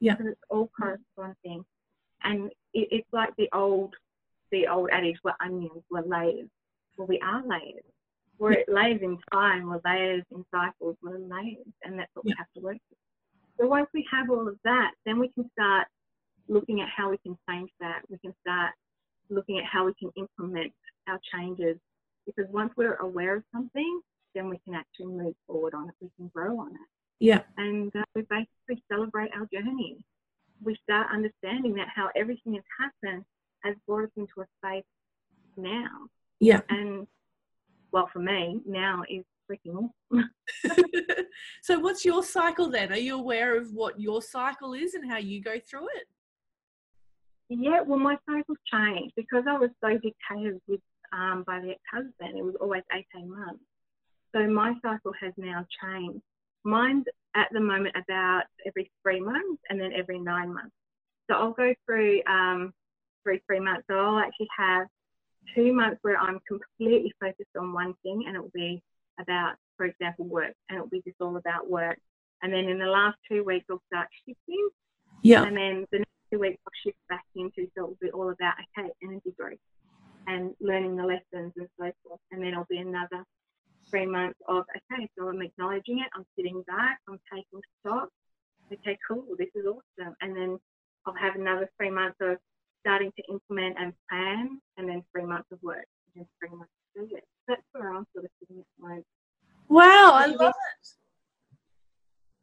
Yeah. 0.00 0.14
Because 0.14 0.32
it's 0.32 0.40
all 0.48 0.70
corresponding. 0.76 1.64
And 2.24 2.50
it, 2.74 2.88
it's 2.90 3.08
like 3.12 3.30
the 3.36 3.48
old 3.52 3.94
the 4.50 4.66
old 4.66 4.88
adage, 4.90 5.16
we're 5.22 5.32
onions, 5.40 5.84
we're 5.92 6.02
layers. 6.02 6.48
Well, 6.98 7.06
we 7.06 7.20
are 7.20 7.40
layers. 7.46 7.84
We're 8.40 8.52
yeah. 8.52 8.64
layers 8.68 9.02
in 9.02 9.18
time, 9.30 9.68
we're 9.68 9.82
layers 9.84 10.24
in 10.32 10.44
cycles, 10.50 10.96
we're 11.02 11.18
layers, 11.18 11.66
and 11.84 11.98
that's 11.98 12.10
what 12.14 12.24
we 12.24 12.34
have 12.38 12.46
to 12.56 12.62
work 12.62 12.78
with. 12.88 12.98
So 13.60 13.66
once 13.66 13.88
we 13.92 14.06
have 14.10 14.30
all 14.30 14.48
of 14.48 14.56
that, 14.64 14.92
then 15.04 15.18
we 15.18 15.28
can 15.28 15.48
start 15.52 15.86
looking 16.48 16.80
at 16.80 16.88
how 16.88 17.10
we 17.10 17.18
can 17.18 17.36
change 17.48 17.70
that. 17.80 18.00
We 18.08 18.16
can 18.16 18.34
start 18.40 18.72
looking 19.28 19.58
at 19.58 19.64
how 19.66 19.84
we 19.84 19.92
can 20.00 20.10
implement 20.16 20.72
our 21.06 21.20
changes 21.32 21.76
because 22.24 22.50
once 22.50 22.72
we're 22.78 22.96
aware 22.96 23.36
of 23.36 23.42
something, 23.52 24.00
then 24.34 24.48
we 24.48 24.58
can 24.64 24.74
actually 24.74 25.12
move 25.12 25.34
forward 25.46 25.74
on 25.74 25.88
it. 25.88 25.94
We 26.00 26.08
can 26.16 26.28
grow 26.34 26.58
on 26.58 26.68
it. 26.68 26.88
Yeah. 27.18 27.42
And 27.58 27.94
uh, 27.94 28.04
we 28.14 28.22
basically 28.22 28.82
celebrate 28.90 29.30
our 29.34 29.46
journey. 29.52 30.02
We 30.62 30.78
start 30.82 31.08
understanding 31.12 31.74
that 31.74 31.88
how 31.94 32.08
everything 32.16 32.54
has 32.54 32.64
happened 32.80 33.24
has 33.64 33.76
brought 33.86 34.04
us 34.04 34.10
into 34.16 34.32
a 34.40 34.46
space 34.58 34.84
now. 35.58 36.08
Yeah. 36.38 36.60
And 36.70 37.06
well, 37.92 38.08
for 38.12 38.20
me, 38.20 38.60
now 38.66 39.02
is 39.08 39.24
freaking 39.50 39.90
awesome. 40.12 40.30
so, 41.62 41.78
what's 41.78 42.04
your 42.04 42.22
cycle 42.22 42.70
then? 42.70 42.92
Are 42.92 42.98
you 42.98 43.16
aware 43.18 43.56
of 43.56 43.72
what 43.72 44.00
your 44.00 44.22
cycle 44.22 44.74
is 44.74 44.94
and 44.94 45.10
how 45.10 45.18
you 45.18 45.40
go 45.42 45.58
through 45.58 45.88
it? 45.96 46.06
Yeah, 47.48 47.80
well, 47.84 47.98
my 47.98 48.16
cycle's 48.28 48.58
changed 48.72 49.14
because 49.16 49.44
I 49.48 49.58
was 49.58 49.70
so 49.82 49.90
dictated 49.90 50.60
with 50.68 50.80
um, 51.12 51.42
by 51.46 51.60
the 51.60 51.70
ex-husband. 51.70 52.38
It 52.38 52.44
was 52.44 52.54
always 52.60 52.82
18 52.92 53.28
months. 53.28 53.64
So 54.34 54.46
my 54.46 54.74
cycle 54.82 55.12
has 55.20 55.32
now 55.36 55.66
changed. 55.82 56.22
Mine's 56.62 57.04
at 57.34 57.48
the 57.52 57.60
moment 57.60 57.96
about 57.96 58.42
every 58.66 58.90
three 59.02 59.20
months 59.20 59.62
and 59.68 59.80
then 59.80 59.92
every 59.92 60.20
nine 60.20 60.54
months. 60.54 60.74
So 61.28 61.36
I'll 61.36 61.52
go 61.52 61.74
through 61.86 62.22
um, 62.28 62.72
three, 63.24 63.40
three 63.48 63.60
months. 63.60 63.82
So 63.90 63.96
I'll 63.96 64.18
actually 64.20 64.48
have 64.56 64.86
two 65.54 65.72
months 65.72 65.98
where 66.02 66.18
I'm 66.18 66.40
completely 66.46 67.12
focused 67.20 67.56
on 67.58 67.72
one 67.72 67.94
thing 68.02 68.24
and 68.26 68.36
it 68.36 68.40
will 68.40 68.52
be 68.54 68.82
about, 69.18 69.54
for 69.76 69.86
example, 69.86 70.26
work 70.26 70.54
and 70.68 70.78
it 70.78 70.80
will 70.80 70.88
be 70.88 71.02
just 71.02 71.20
all 71.20 71.36
about 71.36 71.68
work. 71.68 71.98
And 72.42 72.52
then 72.52 72.66
in 72.68 72.78
the 72.78 72.86
last 72.86 73.18
two 73.28 73.44
weeks, 73.44 73.66
I'll 73.70 73.82
start 73.92 74.08
shifting. 74.26 74.68
Yeah. 75.22 75.44
And 75.44 75.56
then 75.56 75.86
the 75.92 75.98
next 75.98 76.10
two 76.32 76.38
weeks, 76.38 76.58
I'll 76.66 76.72
shift 76.82 76.98
back 77.08 77.24
into, 77.34 77.68
so 77.76 77.84
it 77.84 77.88
will 77.88 77.98
be 78.00 78.10
all 78.10 78.30
about, 78.30 78.54
okay, 78.78 78.90
energy 79.02 79.34
growth 79.38 79.58
and 80.26 80.54
learning 80.60 80.96
the 80.96 81.04
lessons 81.04 81.52
and 81.56 81.68
so 81.78 81.92
forth. 82.02 82.20
And 82.30 82.42
then 82.42 82.52
it'll 82.52 82.66
be 82.70 82.78
another 82.78 83.24
three 83.90 84.06
months 84.06 84.38
of, 84.48 84.64
okay, 84.92 85.08
so 85.18 85.28
I'm 85.28 85.42
acknowledging 85.42 85.98
it, 85.98 86.06
I'm 86.14 86.24
sitting 86.36 86.62
back, 86.66 87.00
I'm 87.08 87.18
taking 87.32 87.60
stock. 87.80 88.08
Okay, 88.72 88.96
cool, 89.06 89.24
this 89.36 89.48
is 89.54 89.66
awesome. 89.66 90.14
And 90.20 90.36
then 90.36 90.58
I'll 91.06 91.14
have 91.14 91.34
another 91.34 91.68
three 91.76 91.90
months 91.90 92.16
of 92.20 92.38
starting 92.80 93.12
to 93.16 93.22
implement 93.32 93.76
and 93.78 93.92
plan, 94.08 94.60
and 94.76 94.88
then 94.88 95.02
three 95.12 95.24
months 95.24 95.48
of 95.52 95.62
work, 95.62 95.86
and 96.14 96.24
then 96.24 96.26
three 96.40 96.56
months 96.56 96.72
of 96.96 97.08
do 97.08 97.16
it. 97.16 97.24
That's 97.48 97.62
where 97.72 97.90
I'm 97.94 98.06
sort 98.12 98.24
of 98.24 98.30
sitting 98.40 98.60
at 98.60 98.66
the 98.78 98.82
moment. 98.82 99.06
Wow, 99.68 100.12
I 100.14 100.26
love 100.26 100.54
it. 100.54 100.88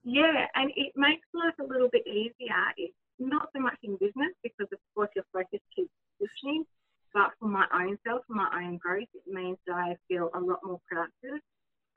Yeah, 0.04 0.48
and 0.56 0.72
it 0.76 0.94
makes 0.96 1.28
life 1.34 1.56
a 1.60 1.68
little 1.68 1.90
bit 1.92 2.08
easier. 2.08 2.64
It's 2.78 2.96
not 3.20 3.50
so 3.54 3.62
much 3.62 3.78
in 3.84 3.98
business 3.98 4.32
because, 4.44 4.68
of 4.72 4.80
course, 4.96 5.10
your 5.16 5.26
focus 5.34 5.60
keeps 5.76 5.92
switching, 6.18 6.64
but 7.14 7.32
for 7.40 7.50
my 7.50 7.66
own 7.74 7.98
self, 8.08 8.24
for 8.28 8.36
my 8.36 8.48
own 8.56 8.78
growth, 8.78 9.10
it 9.14 9.28
means 9.28 9.58
that 9.68 9.76
I 9.76 9.98
feel 10.08 10.30
a 10.34 10.40
lot 10.40 10.60
more 10.64 10.80
productive 10.90 11.42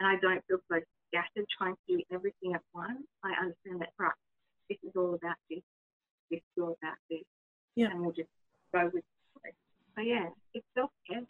and 0.00 0.08
I 0.08 0.16
don't 0.20 0.42
feel 0.48 0.58
so 0.70 0.80
scattered 1.08 1.46
trying 1.56 1.74
to 1.74 1.96
do 1.96 2.02
everything 2.12 2.54
at 2.54 2.62
once. 2.74 3.06
I 3.22 3.32
understand 3.40 3.80
that, 3.80 3.90
right, 3.98 4.12
this 4.68 4.78
is 4.82 4.92
all 4.96 5.14
about 5.14 5.36
this, 5.48 5.62
this 6.30 6.40
is 6.40 6.62
all 6.62 6.76
about 6.82 6.96
this. 7.10 7.22
Yeah. 7.76 7.90
And 7.90 8.00
we'll 8.00 8.12
just 8.12 8.28
go 8.74 8.90
with 8.92 9.04
it. 9.44 9.54
So, 9.96 10.02
yeah, 10.02 10.28
it's 10.54 10.66
self 10.76 10.90
care. 11.08 11.22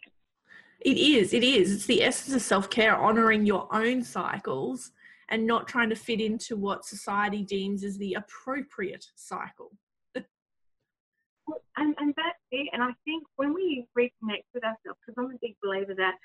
It 0.81 0.97
is, 0.97 1.33
it 1.33 1.43
is. 1.43 1.73
It's 1.73 1.85
the 1.85 2.03
essence 2.03 2.35
of 2.35 2.41
self 2.41 2.69
care, 2.69 2.95
honouring 2.95 3.45
your 3.45 3.67
own 3.73 4.03
cycles 4.03 4.91
and 5.29 5.47
not 5.47 5.67
trying 5.67 5.89
to 5.89 5.95
fit 5.95 6.19
into 6.19 6.55
what 6.55 6.85
society 6.85 7.43
deems 7.43 7.83
as 7.83 7.97
the 7.97 8.15
appropriate 8.15 9.05
cycle 9.15 9.71
and, 11.77 11.95
and 11.99 12.13
that's 12.15 12.37
it. 12.51 12.69
And 12.73 12.83
I 12.83 12.91
think 13.05 13.23
when 13.37 13.53
we 13.53 13.85
reconnect 13.97 14.45
with 14.53 14.63
ourselves, 14.63 14.99
because 15.05 15.15
I'm 15.17 15.31
a 15.31 15.39
big 15.41 15.55
believer 15.63 15.93
that 15.95 16.15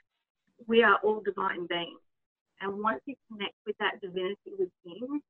we 0.66 0.82
are 0.82 0.98
all 1.02 1.22
divine 1.24 1.66
beings. 1.66 2.00
And 2.60 2.82
once 2.82 3.00
you 3.06 3.14
connect 3.30 3.54
with 3.66 3.76
that 3.78 4.00
divinity 4.00 4.52
within, 4.58 5.20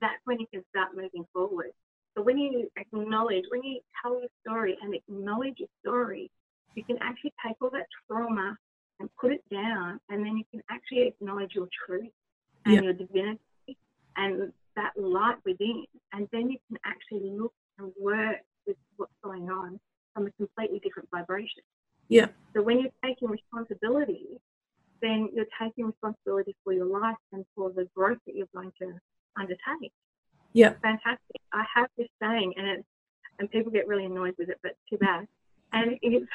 that's 0.00 0.20
when 0.24 0.38
you 0.38 0.46
can 0.52 0.64
start 0.70 0.90
moving 0.94 1.24
forward. 1.32 1.72
So 2.18 2.24
when 2.24 2.36
you 2.36 2.68
acknowledge, 2.76 3.44
when 3.50 3.62
you 3.62 3.78
tell 4.02 4.18
your 4.18 4.28
story 4.44 4.76
and 4.82 4.92
acknowledge 4.92 5.54
your 5.58 5.68
story, 5.80 6.32
you 6.74 6.82
can 6.82 6.98
actually 7.00 7.32
take 7.46 7.54
all 7.60 7.70
that 7.70 7.86
trauma 8.08 8.56
and 8.98 9.08
put 9.20 9.32
it 9.32 9.44
down, 9.52 10.00
and 10.08 10.26
then 10.26 10.36
you 10.36 10.42
can 10.50 10.60
actually 10.68 11.02
acknowledge 11.02 11.52
your 11.54 11.68
truth 11.86 12.10
and 12.64 12.74
yeah. 12.74 12.80
your 12.80 12.92
divinity 12.92 13.38
and 14.16 14.52
that 14.74 14.90
light 14.96 15.36
within, 15.44 15.84
and 16.12 16.26
then 16.32 16.50
you 16.50 16.58
can 16.66 16.76
actually 16.84 17.30
look 17.38 17.52
and 17.78 17.92
work 18.00 18.38
with 18.66 18.76
what's 18.96 19.12
going 19.22 19.48
on 19.48 19.78
from 20.12 20.26
a 20.26 20.30
completely 20.32 20.80
different 20.80 21.08
vibration. 21.12 21.62
Yeah. 22.08 22.26
So 22.52 22.62
when 22.62 22.80
you're 22.80 22.90
taking 23.04 23.28
responsibility, 23.28 24.26
then 25.00 25.28
you're 25.32 25.46
taking 25.62 25.86
responsibility 25.86 26.56
for 26.64 26.72
your 26.72 26.86
life 26.86 27.16
and 27.32 27.44
for 27.54 27.70
the 27.70 27.88
growth 27.94 28.18
that 28.26 28.34
you're 28.34 28.48
going 28.52 28.72
to 28.80 28.94
undertake. 29.38 29.92
Yeah. 30.52 30.72
Fantastic. 30.82 31.40
I 31.52 31.64
have 31.74 31.88
saying, 32.22 32.54
and 32.56 32.66
it's, 32.66 32.88
and 33.38 33.50
people 33.50 33.70
get 33.70 33.86
really 33.86 34.04
annoyed 34.04 34.34
with 34.38 34.48
it, 34.48 34.58
but 34.62 34.72
too 34.90 34.98
bad. 34.98 35.26
And 35.72 35.98
it's 36.02 36.26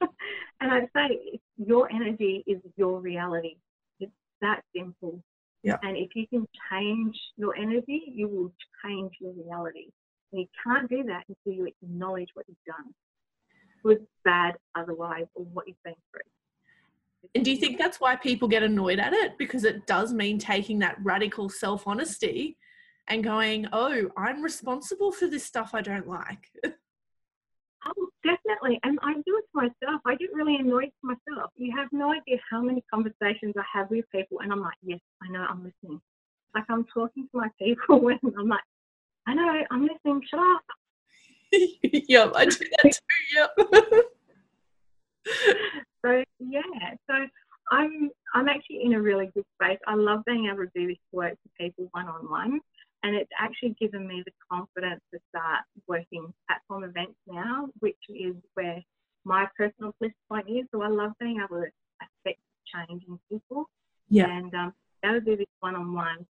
and 0.60 0.70
I'd 0.70 0.88
say 0.94 1.40
your 1.56 1.90
energy 1.92 2.44
is 2.46 2.58
your 2.76 3.00
reality. 3.00 3.56
It's 3.98 4.12
that 4.40 4.62
simple. 4.74 5.22
Yeah. 5.62 5.76
And 5.82 5.96
if 5.96 6.10
you 6.14 6.26
can 6.26 6.46
change 6.70 7.18
your 7.36 7.54
energy, 7.56 8.02
you 8.14 8.28
will 8.28 8.52
change 8.84 9.12
your 9.20 9.32
reality. 9.32 9.88
And 10.32 10.42
you 10.42 10.46
can't 10.64 10.88
do 10.88 11.02
that 11.04 11.24
until 11.28 11.58
you 11.58 11.66
acknowledge 11.82 12.28
what 12.34 12.46
you've 12.48 12.56
done. 12.66 12.94
Good, 13.82 14.06
bad, 14.24 14.54
otherwise, 14.74 15.26
or 15.34 15.44
what 15.52 15.66
you've 15.66 15.82
been 15.84 15.94
through. 16.10 17.30
And 17.34 17.44
do 17.44 17.50
you 17.50 17.56
think 17.58 17.78
that's 17.78 18.00
why 18.00 18.16
people 18.16 18.48
get 18.48 18.62
annoyed 18.62 18.98
at 18.98 19.12
it? 19.12 19.36
Because 19.38 19.64
it 19.64 19.86
does 19.86 20.12
mean 20.12 20.38
taking 20.38 20.78
that 20.78 20.96
radical 21.02 21.48
self 21.48 21.86
honesty 21.86 22.56
and 23.08 23.24
going, 23.24 23.66
oh, 23.72 24.10
I'm 24.16 24.42
responsible 24.42 25.12
for 25.12 25.26
this 25.26 25.44
stuff 25.44 25.74
I 25.74 25.82
don't 25.82 26.08
like. 26.08 26.50
Oh, 27.86 28.08
definitely. 28.22 28.78
And 28.82 28.98
I 29.02 29.14
do 29.14 29.38
it 29.38 29.44
to 29.52 29.54
myself. 29.54 30.02
I 30.06 30.14
get 30.16 30.28
really 30.34 30.56
annoyed 30.56 30.90
to 31.00 31.02
myself. 31.02 31.50
You 31.56 31.74
have 31.76 31.88
no 31.92 32.12
idea 32.12 32.38
how 32.50 32.60
many 32.60 32.84
conversations 32.92 33.54
I 33.56 33.62
have 33.72 33.88
with 33.90 34.04
people, 34.12 34.40
and 34.40 34.52
I'm 34.52 34.60
like, 34.60 34.76
yes, 34.82 35.00
I 35.22 35.28
know, 35.28 35.46
I'm 35.48 35.64
listening. 35.64 36.00
Like 36.54 36.64
I'm 36.68 36.84
talking 36.92 37.24
to 37.24 37.38
my 37.38 37.48
people, 37.58 38.06
and 38.22 38.34
I'm 38.38 38.48
like, 38.48 38.60
I 39.26 39.34
know, 39.34 39.62
I'm 39.70 39.82
listening. 39.82 40.22
Shut 40.28 40.40
up. 40.40 40.62
yep, 41.52 42.32
I 42.34 42.44
do 42.44 42.56
that 42.58 42.92
too. 42.92 43.00
Yep. 43.34 43.50
so 46.04 46.24
yeah, 46.38 46.94
so 47.08 47.14
I'm 47.70 48.10
I'm 48.34 48.48
actually 48.48 48.82
in 48.84 48.94
a 48.94 49.00
really 49.00 49.30
good 49.34 49.44
space. 49.60 49.78
I 49.86 49.94
love 49.94 50.20
being 50.26 50.46
able 50.46 50.64
to 50.64 50.70
do 50.74 50.88
this 50.88 50.98
work 51.12 51.30
with 51.30 51.54
people 51.58 51.88
one 51.92 52.08
on 52.08 52.28
one, 52.30 52.60
and 53.02 53.14
it's 53.16 53.30
actually 53.38 53.74
given 53.80 54.06
me 54.06 54.22
the 54.24 54.32
confidence 54.50 55.00
to 55.12 55.20
start 55.30 55.60
working 55.86 56.32
platform 56.46 56.84
events 56.84 57.16
now, 57.26 57.68
which 57.80 57.98
is 58.08 58.34
where 58.54 58.82
my 59.24 59.46
personal 59.56 59.94
bliss 59.98 60.12
point 60.28 60.48
is. 60.48 60.66
So 60.72 60.82
I 60.82 60.88
love 60.88 61.12
being 61.18 61.38
able 61.38 61.62
to 61.62 61.68
affect 62.02 62.40
change 62.74 63.02
in 63.08 63.18
people. 63.30 63.68
Yeah. 64.08 64.26
And 64.26 64.54
um, 64.54 64.72
able 65.04 65.14
to 65.14 65.20
do 65.20 65.36
this 65.36 65.46
one 65.60 65.76
on 65.76 65.94
one, 65.94 66.26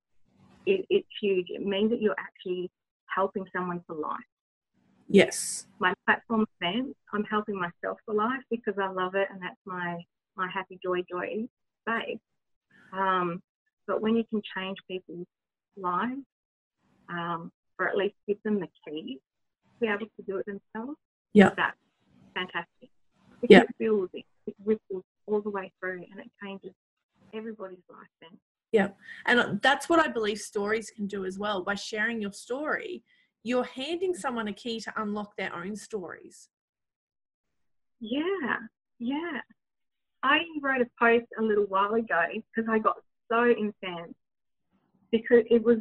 it's 0.67 1.07
huge. 1.21 1.47
It 1.51 1.65
means 1.65 1.91
that 1.91 2.03
you're 2.03 2.17
actually 2.19 2.71
helping 3.15 3.45
someone 3.55 3.83
for 3.87 3.95
life. 3.95 4.19
Yes. 5.09 5.67
My 5.79 5.95
platform 6.05 6.47
events, 6.61 6.99
I'm 7.13 7.23
helping 7.25 7.55
myself 7.55 7.99
for 8.05 8.15
life 8.15 8.43
because 8.51 8.75
I 8.83 8.91
love 8.91 9.15
it 9.15 9.29
and 9.31 9.41
that's 9.41 9.55
my, 9.65 10.03
my 10.37 10.51
happy 10.53 10.81
joy 10.83 11.03
joy 11.09 11.47
space. 11.83 12.19
Um, 12.93 13.41
but 13.87 14.03
when 14.03 14.17
you 14.17 14.25
can 14.29 14.43
change 14.57 14.79
people's 14.89 15.29
lives, 15.77 16.23
um, 17.09 17.53
or 17.79 17.89
at 17.89 17.97
least 17.97 18.15
give 18.27 18.39
them 18.45 18.61
the 18.61 18.69
key 18.87 19.19
to 19.19 19.81
be 19.81 19.87
able 19.87 20.07
to 20.07 20.23
do 20.27 20.39
it 20.39 20.47
themselves, 20.47 20.99
yeah. 21.33 21.51
that's 21.57 21.77
fantastic. 22.35 22.91
It 23.43 23.51
yeah. 23.51 23.63
builds, 23.79 24.11
it, 24.15 24.25
it 24.47 24.55
ripples 24.65 25.05
all 25.27 25.41
the 25.41 25.51
way 25.51 25.73
through 25.81 26.05
and 26.11 26.21
it 26.21 26.31
changes 26.43 26.73
everybody's 27.35 27.85
life 27.91 28.09
then. 28.21 28.39
Yeah. 28.73 28.89
And 29.27 29.61
that's 29.63 29.89
what 29.89 30.01
I 30.01 30.09
believe 30.09 30.39
stories 30.39 30.91
can 30.91 31.07
do 31.07 31.25
as 31.25 31.39
well. 31.39 31.63
By 31.63 31.75
sharing 31.75 32.21
your 32.21 32.33
story, 32.33 33.03
you're 33.43 33.65
handing 33.65 34.15
someone 34.15 34.49
a 34.49 34.53
key 34.53 34.81
to 34.81 34.93
unlock 34.97 35.37
their 35.37 35.55
own 35.55 35.77
stories. 35.77 36.49
Yeah, 38.01 38.57
yeah. 38.99 39.41
I 40.23 40.41
wrote 40.61 40.81
a 40.81 40.87
post 40.99 41.27
a 41.39 41.43
little 41.43 41.67
while 41.67 41.95
ago 41.95 42.25
because 42.33 42.69
I 42.71 42.79
got 42.79 42.97
so 43.31 43.47
incensed 43.47 44.15
because 45.13 45.45
it 45.51 45.63
was 45.63 45.79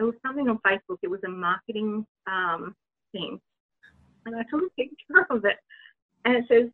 it 0.00 0.04
was 0.04 0.14
something 0.26 0.48
on 0.48 0.58
Facebook. 0.66 0.98
It 1.02 1.10
was 1.10 1.20
a 1.24 1.28
marketing 1.28 2.06
um, 2.26 2.74
thing, 3.12 3.38
and 4.24 4.34
I 4.34 4.42
took 4.44 4.62
a 4.62 4.70
picture 4.70 5.26
of 5.28 5.44
it, 5.44 5.56
and 6.24 6.36
it 6.36 6.44
says, 6.48 6.70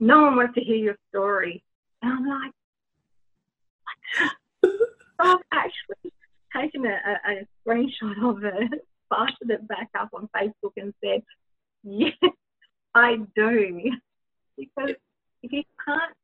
"No 0.00 0.22
one 0.22 0.36
wants 0.36 0.54
to 0.54 0.62
hear 0.62 0.76
your 0.76 0.96
story," 1.10 1.62
and 2.02 2.12
I'm 2.12 2.26
like, 2.26 2.52
so 4.64 4.70
I've 5.18 5.38
actually 5.52 6.12
taken 6.54 6.86
a, 6.86 6.88
a, 6.88 7.32
a 7.32 7.46
screenshot 7.66 8.24
of 8.24 8.42
it, 8.42 8.86
posted 9.12 9.50
it 9.50 9.68
back 9.68 9.90
up 9.98 10.08
on 10.14 10.28
Facebook, 10.34 10.72
and 10.78 10.94
said, 11.04 11.22
"Yes, 11.84 12.14
I 12.94 13.18
do," 13.36 13.90
because 14.56 14.94
if 15.42 15.52
you 15.52 15.62
can't, 15.84 16.14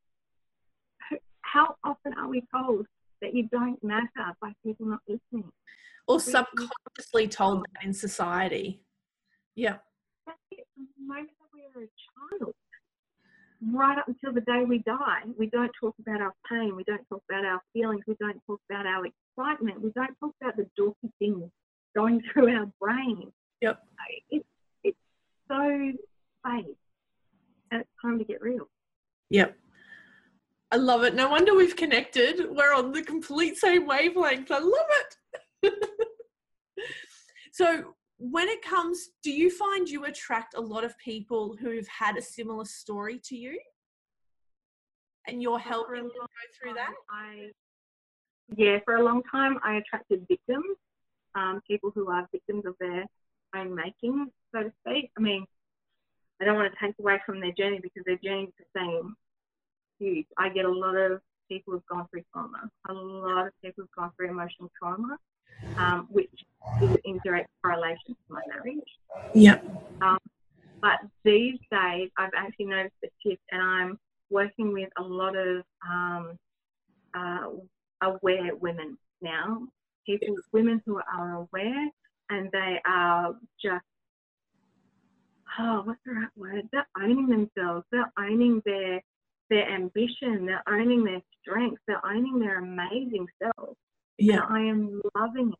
how 1.42 1.76
often 1.84 2.14
are 2.14 2.28
we 2.28 2.42
told 2.54 2.86
that 3.20 3.34
you 3.34 3.48
don't 3.52 3.82
matter 3.84 4.34
by 4.40 4.52
people 4.64 4.86
not 4.86 5.00
listening? 5.06 5.52
Or 6.08 6.20
subconsciously 6.20 7.28
told 7.28 7.64
that 7.74 7.84
in 7.84 7.92
society. 7.92 8.82
Yeah. 9.54 9.76
That's 10.26 10.38
it. 10.50 10.66
From 10.74 10.88
the 10.96 11.06
moment 11.06 11.30
that 11.40 11.48
we 11.54 11.60
are 11.62 11.84
a 11.84 12.40
child, 12.40 12.54
right 13.70 13.98
up 13.98 14.08
until 14.08 14.32
the 14.32 14.40
day 14.40 14.64
we 14.66 14.78
die, 14.78 15.22
we 15.38 15.46
don't 15.46 15.70
talk 15.80 15.94
about 16.00 16.20
our 16.20 16.34
pain, 16.50 16.74
we 16.74 16.84
don't 16.84 17.04
talk 17.08 17.22
about 17.30 17.44
our 17.44 17.60
feelings, 17.72 18.02
we 18.06 18.16
don't 18.20 18.40
talk 18.46 18.60
about 18.68 18.86
our 18.86 19.04
excitement, 19.06 19.80
we 19.80 19.90
don't 19.94 20.14
talk 20.18 20.32
about 20.40 20.56
the 20.56 20.66
dorky 20.78 21.10
things 21.18 21.50
going 21.94 22.20
through 22.32 22.54
our 22.54 22.66
brain. 22.80 23.30
Yep. 23.60 23.80
It, 24.30 24.44
it's 24.82 24.98
so 25.48 25.92
fake. 26.44 26.76
And 27.70 27.80
it's 27.80 27.90
time 28.02 28.18
to 28.18 28.24
get 28.24 28.42
real. 28.42 28.68
Yep. 29.30 29.56
I 30.72 30.76
love 30.76 31.04
it. 31.04 31.14
No 31.14 31.28
wonder 31.28 31.54
we've 31.54 31.76
connected. 31.76 32.46
We're 32.50 32.74
on 32.74 32.92
the 32.92 33.02
complete 33.02 33.56
same 33.56 33.86
wavelength. 33.86 34.50
I 34.50 34.58
love 34.58 34.86
it. 35.00 35.16
so, 37.52 37.94
when 38.18 38.48
it 38.48 38.62
comes, 38.62 39.10
do 39.22 39.32
you 39.32 39.50
find 39.50 39.88
you 39.88 40.04
attract 40.04 40.54
a 40.54 40.60
lot 40.60 40.84
of 40.84 40.96
people 40.98 41.56
who've 41.60 41.88
had 41.88 42.16
a 42.16 42.22
similar 42.22 42.64
story 42.64 43.20
to 43.24 43.36
you? 43.36 43.58
And 45.26 45.42
you're 45.42 45.58
helping 45.58 45.96
them 45.96 46.04
go 46.04 46.26
through 46.60 46.74
that? 46.74 46.92
I, 47.10 47.50
yeah, 48.56 48.78
for 48.84 48.96
a 48.96 49.04
long 49.04 49.22
time, 49.30 49.58
I 49.64 49.76
attracted 49.76 50.26
victims, 50.28 50.76
um, 51.34 51.60
people 51.66 51.90
who 51.94 52.10
are 52.10 52.28
victims 52.32 52.64
of 52.66 52.74
their 52.78 53.06
own 53.56 53.74
making, 53.74 54.28
so 54.54 54.64
to 54.64 54.72
speak. 54.86 55.10
I 55.16 55.20
mean, 55.20 55.44
I 56.40 56.44
don't 56.44 56.56
want 56.56 56.72
to 56.72 56.86
take 56.86 56.94
away 56.98 57.20
from 57.24 57.40
their 57.40 57.52
journey 57.52 57.80
because 57.82 58.02
their 58.04 58.18
journey 58.18 58.44
is 58.44 58.54
the 58.58 58.80
same. 58.80 59.14
Huge. 59.98 60.26
I 60.38 60.48
get 60.48 60.64
a 60.64 60.70
lot 60.70 60.96
of 60.96 61.20
people 61.48 61.72
who've 61.72 61.86
gone 61.86 62.06
through 62.10 62.22
trauma, 62.32 62.68
a 62.88 62.92
lot 62.92 63.46
of 63.46 63.52
people 63.62 63.84
who've 63.84 63.96
gone 63.96 64.10
through 64.16 64.30
emotional 64.30 64.70
trauma, 64.78 65.18
um, 65.76 66.08
which 66.10 66.30
is 66.80 66.96
in 67.04 67.20
direct 67.24 67.48
correlation 67.62 68.08
to 68.08 68.14
my 68.28 68.42
marriage. 68.48 68.80
Yeah. 69.34 69.60
Um, 70.00 70.18
but 70.80 70.98
these 71.24 71.58
days, 71.70 72.10
I've 72.18 72.30
actually 72.36 72.66
noticed 72.66 72.94
a 73.04 73.08
shift, 73.22 73.42
and 73.50 73.62
I'm 73.62 73.98
working 74.30 74.72
with 74.72 74.88
a 74.98 75.02
lot 75.02 75.36
of 75.36 75.62
um, 75.88 76.38
uh, 77.14 77.48
aware 78.02 78.54
women 78.56 78.98
now. 79.20 79.68
People, 80.06 80.36
women 80.52 80.82
who 80.84 81.00
are 81.16 81.34
aware, 81.36 81.88
and 82.30 82.50
they 82.52 82.80
are 82.84 83.36
just 83.62 83.84
oh, 85.58 85.82
what's 85.84 86.00
the 86.04 86.12
right 86.12 86.28
word? 86.36 86.68
They're 86.72 86.88
owning 87.00 87.28
themselves. 87.28 87.84
They're 87.90 88.12
owning 88.18 88.62
their 88.64 89.00
their 89.50 89.68
ambition. 89.70 90.46
They're 90.46 90.62
owning 90.68 91.04
their 91.04 91.20
strengths. 91.40 91.82
They're 91.86 92.04
owning 92.06 92.38
their 92.38 92.58
amazing 92.58 93.26
selves. 93.42 93.76
Yeah. 94.22 94.42
And 94.48 94.56
I 94.56 94.60
am 94.60 95.02
loving 95.14 95.48
it. 95.52 95.58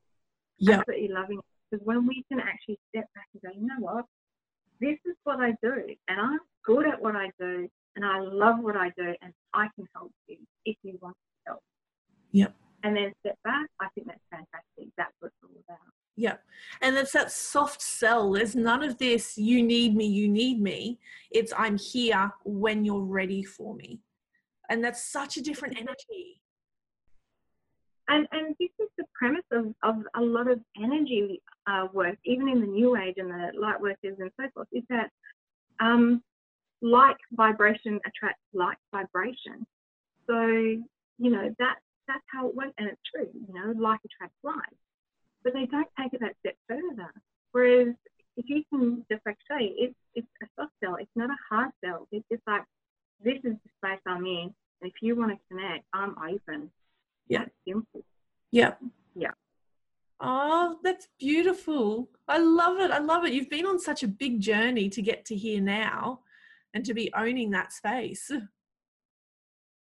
Yeah. 0.59 0.79
Absolutely 0.79 1.09
loving 1.09 1.38
it. 1.38 1.44
Because 1.70 1.85
when 1.87 2.07
we 2.07 2.25
can 2.31 2.40
actually 2.40 2.79
step 2.90 3.07
back 3.14 3.27
and 3.33 3.42
go, 3.42 3.48
you 3.59 3.66
know 3.66 3.81
what? 3.81 4.05
This 4.81 4.98
is 5.07 5.16
what 5.25 5.40
I 5.40 5.53
do, 5.62 5.94
and 6.09 6.20
I'm 6.20 6.40
good 6.64 6.87
at 6.87 7.01
what 7.01 7.14
I 7.14 7.31
do, 7.38 7.68
and 7.94 8.05
I 8.05 8.18
love 8.20 8.59
what 8.59 8.77
I 8.77 8.90
do, 8.96 9.14
and 9.22 9.33
I 9.55 9.68
can 9.77 9.87
help 9.94 10.12
you 10.27 10.38
if 10.64 10.77
you 10.83 10.98
want 11.01 11.14
to 11.14 11.51
help. 11.51 11.61
Yeah. 12.33 12.48
And 12.83 12.96
then 12.96 13.12
step 13.20 13.38
back. 13.44 13.68
I 13.81 13.87
think 13.94 14.09
that's 14.09 14.20
fantastic. 14.31 14.92
That's 14.96 15.12
what 15.20 15.29
it's 15.29 15.37
all 15.44 15.62
about. 15.68 15.79
Yeah. 16.16 16.37
And 16.81 16.96
it's 16.96 17.12
that 17.12 17.31
soft 17.31 17.81
sell. 17.81 18.33
There's 18.33 18.57
none 18.57 18.83
of 18.83 18.98
this, 18.98 19.38
you 19.38 19.62
need 19.62 19.94
me, 19.94 20.07
you 20.07 20.29
need 20.29 20.61
me. 20.61 20.98
It's 21.31 21.53
I'm 21.57 21.79
here 21.79 22.33
when 22.44 22.85
you're 22.85 23.01
ready 23.05 23.44
for 23.44 23.75
me. 23.75 24.01
And 24.68 24.85
that's 24.85 25.05
such 25.05 25.37
a 25.37 25.42
different 25.42 25.79
energy. 25.79 26.42
And, 28.12 28.29
and 28.33 28.55
this 28.61 28.70
is 28.79 28.88
the 28.98 29.05
premise 29.14 29.44
of, 29.53 29.75
of 29.83 30.05
a 30.14 30.20
lot 30.20 30.51
of 30.51 30.61
energy 30.77 31.40
uh, 31.66 31.87
work, 31.92 32.18
even 32.25 32.48
in 32.48 32.61
the 32.61 32.66
new 32.66 32.96
age 32.96 33.14
and 33.16 33.31
the 33.31 33.59
light 33.59 33.81
workers 33.81 34.16
and 34.18 34.31
so 34.38 34.46
forth, 34.53 34.68
is 34.72 34.83
that 34.90 35.11
um, 35.81 36.22
like 36.83 37.16
vibration 37.33 37.98
attracts 38.07 38.42
like 38.53 38.77
vibration. 38.92 39.66
So, 40.29 40.46
you 40.46 41.31
know, 41.31 41.55
that, 41.59 41.77
that's 42.07 42.25
how 42.31 42.48
it 42.48 42.55
works. 42.55 42.75
And 42.79 42.88
it's 42.88 43.01
true, 43.14 43.29
you 43.33 43.55
know, 43.55 43.72
like 43.81 44.01
attracts 44.05 44.37
like 44.42 44.77
but 45.44 45.53
they 45.53 45.66
don't 45.66 45.88
take 46.01 46.12
it 46.12 46.20
that 46.20 46.37
step 46.40 46.57
further. 46.68 47.11
Whereas 47.53 47.94
if 48.37 48.46
you 48.48 48.62
can 48.70 49.05
say 49.11 49.72
it's 49.77 49.94
it's 50.14 50.27
a 50.42 50.46
soft 50.57 50.72
sell, 50.83 50.96
it's 50.96 51.11
not 51.16 51.31
a 51.31 51.37
hard 51.51 51.70
sell. 51.85 52.07
It's 52.12 52.27
just 52.31 52.42
like 52.46 52.62
this 53.25 53.38
is 53.44 53.57
the 53.64 53.70
space 53.79 54.01
I'm 54.07 54.25
in. 54.25 54.55
If 54.81 54.94
you 55.01 55.16
want 55.16 55.33
to 55.33 55.38
connect, 55.48 55.85
I'm 55.92 56.16
open. 56.18 56.70
Yeah. 57.29 57.45
Yeah. 58.51 58.75
Yeah. 59.15 59.31
Oh, 60.21 60.79
that's 60.85 61.09
beautiful. 61.19 62.09
I 62.29 62.39
love 62.39 62.79
it. 62.79 62.91
I 62.91 62.99
love 62.99 63.25
it. 63.25 63.33
You've 63.33 63.51
been 63.51 63.67
on 63.67 63.79
such 63.79 64.03
a 64.03 64.09
big 64.09 64.41
journey 64.41 64.89
to 64.91 65.03
get 65.03 65.25
to 65.27 65.37
here 65.37 65.61
now. 65.61 66.21
and 66.75 66.85
to 66.85 66.95
be 66.95 67.13
owning 67.15 67.51
that 67.51 67.73
space. 67.73 68.31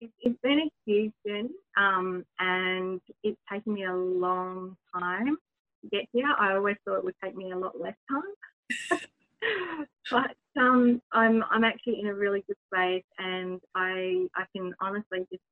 It's 0.00 0.38
been 0.42 0.60
a 0.60 0.70
huge 0.84 1.12
journey, 1.26 1.50
um, 1.76 2.24
and 2.40 3.00
it's 3.22 3.38
taken 3.50 3.74
me 3.74 3.84
a 3.84 3.94
long 3.94 4.76
time 4.98 5.36
to 5.82 5.88
get 5.90 6.06
here. 6.12 6.34
I 6.38 6.54
always 6.54 6.76
thought 6.84 6.98
it 6.98 7.04
would 7.04 7.14
take 7.22 7.36
me 7.36 7.52
a 7.52 7.56
lot 7.56 7.80
less 7.80 7.94
time. 8.10 8.90
but 10.10 10.34
um, 10.60 11.00
I'm 11.12 11.44
I'm 11.50 11.62
actually 11.62 12.00
in 12.00 12.08
a 12.08 12.14
really 12.14 12.42
good 12.48 12.56
space, 12.72 13.04
and 13.18 13.60
I 13.76 14.26
I 14.34 14.44
can 14.54 14.74
honestly 14.80 15.20
just 15.30 15.42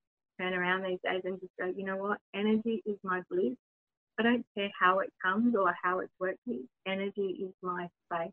turn 0.40 0.54
around 0.54 0.82
these 0.82 0.98
days 1.04 1.22
and 1.24 1.40
just 1.40 1.52
go, 1.58 1.66
you 1.66 1.84
know 1.84 1.96
what, 1.96 2.18
energy 2.34 2.82
is 2.86 2.96
my 3.02 3.20
bliss. 3.30 3.56
I 4.18 4.22
don't 4.22 4.44
care 4.56 4.70
how 4.78 5.00
it 5.00 5.10
comes 5.22 5.54
or 5.56 5.74
how 5.82 6.00
it's 6.00 6.12
working. 6.18 6.68
Energy 6.86 7.38
is 7.42 7.52
my 7.62 7.88
space, 8.06 8.32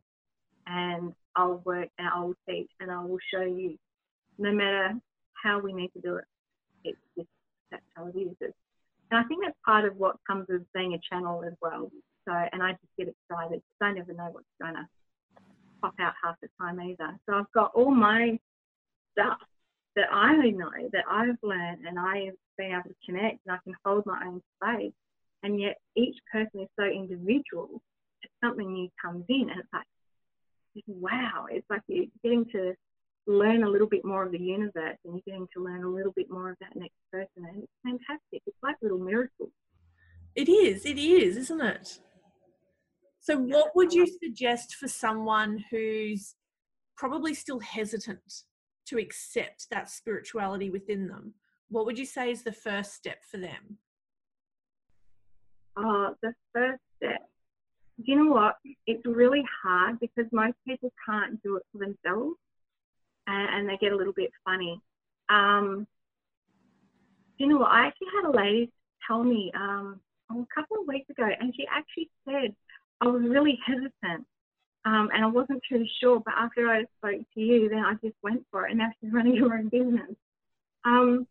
and 0.66 1.12
I'll 1.36 1.62
work 1.64 1.88
and 1.98 2.08
I'll 2.08 2.34
teach 2.48 2.70
and 2.80 2.90
I 2.90 3.02
will 3.02 3.18
show 3.32 3.42
you, 3.42 3.76
no 4.38 4.52
matter 4.52 4.92
how 5.42 5.60
we 5.60 5.72
need 5.72 5.92
to 5.94 6.00
do 6.00 6.16
it. 6.16 6.24
It's 6.84 6.98
just 7.16 7.28
that's 7.70 7.82
how 7.96 8.06
it 8.06 8.18
is. 8.18 8.34
It's, 8.40 8.54
and 9.10 9.24
I 9.24 9.24
think 9.24 9.44
that's 9.44 9.56
part 9.64 9.84
of 9.84 9.96
what 9.96 10.16
comes 10.26 10.46
with 10.48 10.62
being 10.74 10.94
a 10.94 11.00
channel 11.10 11.42
as 11.46 11.54
well. 11.62 11.90
So, 12.26 12.32
and 12.52 12.62
I 12.62 12.72
just 12.72 12.92
get 12.98 13.08
excited 13.08 13.62
because 13.62 13.80
I 13.80 13.92
never 13.92 14.12
know 14.12 14.28
what's 14.30 14.46
going 14.60 14.74
to 14.74 14.86
pop 15.80 15.94
out 16.00 16.12
half 16.22 16.36
the 16.42 16.48
time 16.60 16.80
either. 16.80 17.18
So 17.26 17.36
I've 17.36 17.52
got 17.54 17.72
all 17.74 17.90
my 17.90 18.38
stuff 19.12 19.38
that 19.98 20.12
I 20.12 20.50
know 20.50 20.70
that 20.92 21.04
I've 21.10 21.36
learned 21.42 21.84
and 21.84 21.98
I've 21.98 22.38
been 22.56 22.70
able 22.70 22.84
to 22.84 22.94
connect 23.04 23.40
and 23.44 23.56
I 23.56 23.58
can 23.64 23.74
hold 23.84 24.06
my 24.06 24.22
own 24.24 24.40
space. 24.62 24.92
And 25.42 25.60
yet 25.60 25.76
each 25.96 26.16
person 26.30 26.60
is 26.60 26.68
so 26.78 26.86
individual 26.86 27.82
that 28.22 28.46
something 28.46 28.72
new 28.72 28.88
comes 29.04 29.24
in 29.28 29.50
and 29.50 29.58
it's 29.58 29.68
like, 29.72 29.84
wow, 30.86 31.46
it's 31.50 31.66
like 31.68 31.82
you're 31.88 32.06
getting 32.22 32.46
to 32.52 32.74
learn 33.26 33.64
a 33.64 33.68
little 33.68 33.88
bit 33.88 34.04
more 34.04 34.24
of 34.24 34.30
the 34.30 34.38
universe 34.38 34.96
and 35.04 35.14
you're 35.14 35.34
getting 35.34 35.48
to 35.56 35.62
learn 35.64 35.82
a 35.82 35.88
little 35.88 36.12
bit 36.12 36.30
more 36.30 36.50
of 36.50 36.56
that 36.60 36.76
next 36.76 36.94
person. 37.12 37.28
And 37.36 37.64
it's 37.64 37.72
fantastic. 37.84 38.42
It's 38.46 38.56
like 38.62 38.76
little 38.80 38.98
miracles. 38.98 39.50
It 40.36 40.48
is, 40.48 40.86
it 40.86 40.98
is, 40.98 41.36
isn't 41.36 41.60
it? 41.60 41.98
So, 43.20 43.36
what 43.36 43.74
would 43.74 43.92
you 43.92 44.06
suggest 44.22 44.76
for 44.76 44.86
someone 44.86 45.64
who's 45.70 46.36
probably 46.96 47.34
still 47.34 47.58
hesitant 47.58 48.44
to 48.88 48.98
accept 48.98 49.68
that 49.70 49.90
spirituality 49.90 50.70
within 50.70 51.08
them? 51.08 51.34
What 51.68 51.86
would 51.86 51.98
you 51.98 52.06
say 52.06 52.30
is 52.30 52.42
the 52.42 52.52
first 52.52 52.94
step 52.94 53.24
for 53.24 53.38
them? 53.38 53.78
Uh, 55.76 56.10
the 56.22 56.34
first 56.54 56.82
step, 56.96 57.28
you 57.98 58.16
know 58.16 58.32
what? 58.32 58.56
It's 58.86 59.04
really 59.04 59.44
hard 59.62 60.00
because 60.00 60.26
most 60.32 60.56
people 60.66 60.92
can't 61.08 61.42
do 61.42 61.56
it 61.56 61.62
for 61.72 61.78
themselves 61.78 62.36
and, 63.26 63.48
and 63.54 63.68
they 63.68 63.76
get 63.76 63.92
a 63.92 63.96
little 63.96 64.12
bit 64.12 64.30
funny. 64.44 64.80
Um, 65.28 65.86
you 67.36 67.46
know 67.46 67.58
what? 67.58 67.70
I 67.70 67.86
actually 67.86 68.08
had 68.16 68.28
a 68.28 68.36
lady 68.36 68.72
tell 69.06 69.22
me 69.22 69.52
um, 69.54 70.00
a 70.30 70.34
couple 70.54 70.78
of 70.80 70.88
weeks 70.88 71.08
ago, 71.10 71.28
and 71.40 71.54
she 71.54 71.66
actually 71.70 72.10
said, 72.26 72.54
I 73.00 73.06
was 73.06 73.22
really 73.22 73.58
hesitant 73.64 74.26
um, 74.84 75.10
and 75.12 75.24
I 75.24 75.26
wasn't 75.26 75.62
too 75.68 75.84
sure. 76.00 76.20
But 76.20 76.34
after 76.36 76.68
I 76.68 76.84
spoke 76.98 77.22
to 77.34 77.40
you, 77.40 77.68
then 77.68 77.80
I 77.80 77.94
just 77.94 78.16
went 78.22 78.44
for 78.50 78.66
it. 78.66 78.70
And 78.70 78.78
now 78.78 78.90
she's 79.00 79.12
running 79.12 79.36
her 79.36 79.54
own 79.54 79.68
business. 79.68 80.14
Um, 80.84 81.26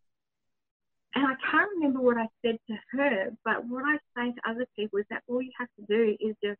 and 1.15 1.25
I 1.25 1.33
can't 1.49 1.69
remember 1.75 1.99
what 1.99 2.17
I 2.17 2.27
said 2.45 2.59
to 2.67 2.75
her, 2.91 3.31
but 3.43 3.65
what 3.65 3.83
I 3.83 3.97
say 4.15 4.31
to 4.33 4.49
other 4.49 4.65
people 4.75 4.99
is 4.99 5.05
that 5.09 5.23
all 5.27 5.41
you 5.41 5.51
have 5.57 5.69
to 5.79 5.85
do 5.87 6.15
is 6.19 6.35
just 6.43 6.59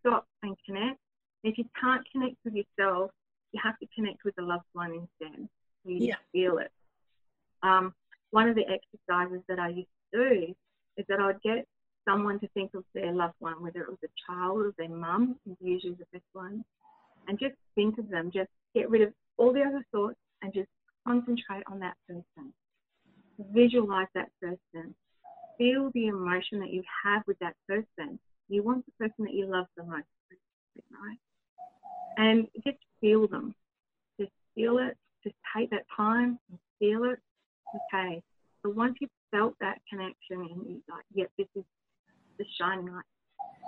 stop 0.00 0.26
and 0.42 0.56
connect. 0.64 1.00
If 1.42 1.58
you 1.58 1.64
can't 1.80 2.02
connect 2.12 2.36
with 2.44 2.54
yourself, 2.54 3.10
you 3.50 3.60
have 3.62 3.78
to 3.80 3.86
connect 3.94 4.24
with 4.24 4.36
the 4.36 4.42
loved 4.42 4.66
one 4.72 4.92
instead. 5.20 5.48
You 5.84 5.96
yeah. 5.96 6.14
feel 6.30 6.58
it. 6.58 6.70
Um, 7.64 7.92
one 8.30 8.48
of 8.48 8.54
the 8.54 8.62
exercises 8.62 9.42
that 9.48 9.58
I 9.58 9.68
used 9.68 9.88
to 10.12 10.28
do 10.28 10.54
is 10.96 11.04
that 11.08 11.18
I'd 11.18 11.42
get 11.42 11.66
someone 12.08 12.38
to 12.40 12.48
think 12.48 12.72
of 12.74 12.84
their 12.94 13.12
loved 13.12 13.34
one, 13.38 13.62
whether 13.62 13.82
it 13.82 13.88
was 13.88 13.98
a 14.04 14.08
child 14.26 14.58
or 14.58 14.74
their 14.78 14.88
mum, 14.88 15.36
is 15.48 15.56
usually 15.60 15.94
the 15.94 16.06
best 16.12 16.24
one, 16.32 16.64
and 17.28 17.38
just 17.38 17.54
think 17.74 17.98
of 17.98 18.08
them. 18.08 18.30
Just 18.32 18.50
get 18.74 18.90
rid 18.90 19.02
of 19.02 19.12
all 19.38 19.52
the 19.52 19.62
other 19.62 19.84
thoughts 19.92 20.18
and 20.42 20.52
just 20.52 20.68
concentrate 21.06 21.62
on 21.70 21.78
that 21.80 21.96
person. 22.06 22.52
Visualize 23.52 24.08
that 24.14 24.30
person. 24.40 24.94
Feel 25.58 25.90
the 25.94 26.06
emotion 26.06 26.60
that 26.60 26.70
you 26.70 26.82
have 27.04 27.22
with 27.26 27.38
that 27.38 27.54
person. 27.68 28.18
You 28.48 28.62
want 28.62 28.84
the 28.86 28.92
person 28.98 29.24
that 29.24 29.34
you 29.34 29.46
love 29.46 29.66
the 29.76 29.84
most, 29.84 30.04
right? 30.90 31.18
And 32.16 32.48
just 32.64 32.78
feel 33.00 33.26
them. 33.28 33.54
Just 34.18 34.32
feel 34.54 34.78
it. 34.78 34.96
Just 35.22 35.36
take 35.56 35.70
that 35.70 35.86
time 35.96 36.38
and 36.50 36.58
feel 36.78 37.04
it. 37.04 37.18
Okay. 37.94 38.22
So 38.62 38.70
once 38.70 38.96
you've 39.00 39.10
felt 39.30 39.54
that 39.60 39.78
connection 39.88 40.40
and 40.40 40.66
you're 40.66 40.96
like, 40.96 41.04
yep, 41.14 41.30
this 41.38 41.48
is 41.56 41.64
the 42.42 42.48
shining 42.60 42.92
light. 42.92 43.04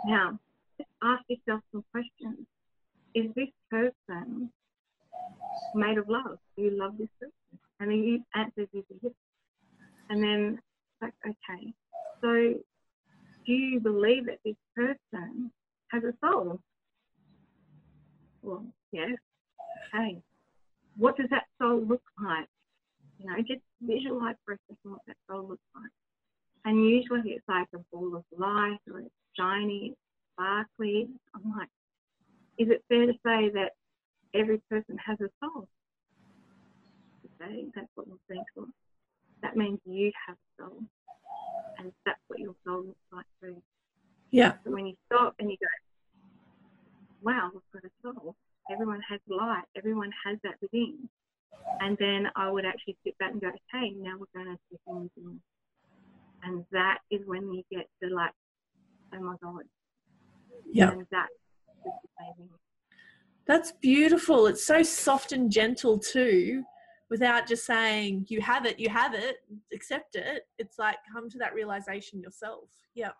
Now, 0.06 0.38
just 0.76 0.90
ask 1.02 1.22
yourself 1.28 1.60
some 1.72 1.84
questions. 1.92 2.46
Is 3.14 3.26
this 3.36 3.48
person 3.70 4.50
made 5.74 5.98
of 5.98 6.08
love? 6.08 6.38
Do 6.56 6.62
you 6.64 6.70
love 6.76 6.98
this 6.98 7.08
person? 7.20 7.32
And 7.80 7.90
then 7.90 8.24
answer 8.34 8.62
is 8.72 8.84
yes. 9.02 9.12
And 10.10 10.22
then, 10.22 10.58
like, 11.00 11.14
okay, 11.26 11.72
so 12.20 12.54
do 13.46 13.52
you 13.52 13.80
believe 13.80 14.26
that 14.26 14.38
this 14.44 14.56
person 14.74 15.50
has 15.88 16.02
a 16.02 16.12
soul? 16.20 16.60
Well, 18.42 18.66
yes. 18.92 19.10
Okay. 19.94 20.20
What 20.96 21.16
does 21.16 21.26
that 21.30 21.44
soul 21.60 21.84
look 21.84 22.02
like? 22.22 22.48
You 23.18 23.26
know, 23.26 23.36
just 23.38 23.62
visualize 23.80 24.36
for 24.44 24.54
a 24.54 24.58
second 24.68 24.90
what 24.90 25.00
that 25.06 25.16
soul 25.28 25.48
looks 25.48 25.62
like. 25.74 25.90
And 26.64 26.84
usually 26.88 27.32
it's 27.32 27.48
like 27.48 27.68
a 27.74 27.78
ball 27.92 28.16
of 28.16 28.24
light 28.36 28.78
or 28.90 29.00
it's 29.00 29.10
shiny, 29.38 29.92
it's 29.92 29.98
sparkly. 30.32 31.08
I'm 31.34 31.52
like, 31.56 31.68
is 32.58 32.68
it 32.70 32.82
fair 32.88 33.06
to 33.06 33.12
say 33.12 33.50
that 33.50 33.72
every 34.34 34.60
person 34.70 34.96
has 35.04 35.18
a 35.20 35.28
soul? 35.40 35.68
Okay, 37.40 37.66
that's 37.74 37.88
what 37.94 38.08
we're 38.08 38.16
saying 38.30 38.44
for. 38.54 38.64
That 39.42 39.56
means 39.56 39.78
you 39.84 40.10
have 40.26 40.36
a 40.36 40.62
soul. 40.62 40.82
And 41.78 41.92
that's 42.06 42.20
what 42.28 42.38
your 42.38 42.54
soul 42.64 42.84
looks 42.84 42.98
like 43.12 43.26
too. 43.42 43.60
Yeah. 44.30 44.54
So 44.64 44.70
when 44.72 44.86
you 44.86 44.94
stop 45.06 45.34
and 45.38 45.50
you 45.50 45.56
go, 45.60 45.66
wow, 47.22 47.50
we've 47.52 47.62
got 47.72 47.84
a 47.84 47.92
soul. 48.02 48.36
Everyone 48.70 49.00
has 49.08 49.20
light. 49.28 49.64
Everyone 49.76 50.10
has 50.24 50.38
that 50.44 50.54
within. 50.62 51.08
And 51.80 51.96
then 51.98 52.28
I 52.36 52.50
would 52.50 52.64
actually 52.64 52.96
sit 53.04 53.18
back 53.18 53.32
and 53.32 53.40
go, 53.40 53.48
okay, 53.48 53.90
now 53.98 54.16
we're 54.18 54.26
going 54.34 54.56
to 54.56 54.60
check 54.70 54.80
in 54.86 55.10
with 55.16 55.40
and 56.44 56.64
that 56.72 56.98
is 57.10 57.20
when 57.26 57.52
you 57.52 57.62
get 57.70 57.88
to 58.02 58.14
like, 58.14 58.32
oh 59.14 59.20
my 59.20 59.36
god. 59.42 59.64
Yeah. 60.70 60.90
And 60.92 61.06
that's 61.10 61.28
amazing. 62.20 62.50
That's 63.46 63.72
beautiful. 63.72 64.46
It's 64.46 64.64
so 64.64 64.82
soft 64.82 65.32
and 65.32 65.50
gentle 65.50 65.98
too, 65.98 66.64
without 67.10 67.46
just 67.46 67.66
saying 67.66 68.26
you 68.28 68.40
have 68.40 68.64
it, 68.66 68.78
you 68.78 68.88
have 68.88 69.14
it, 69.14 69.36
accept 69.72 70.16
it. 70.16 70.46
It's 70.58 70.78
like 70.78 70.96
come 71.12 71.28
to 71.30 71.38
that 71.38 71.54
realization 71.54 72.20
yourself. 72.20 72.70
Yeah. 72.94 73.10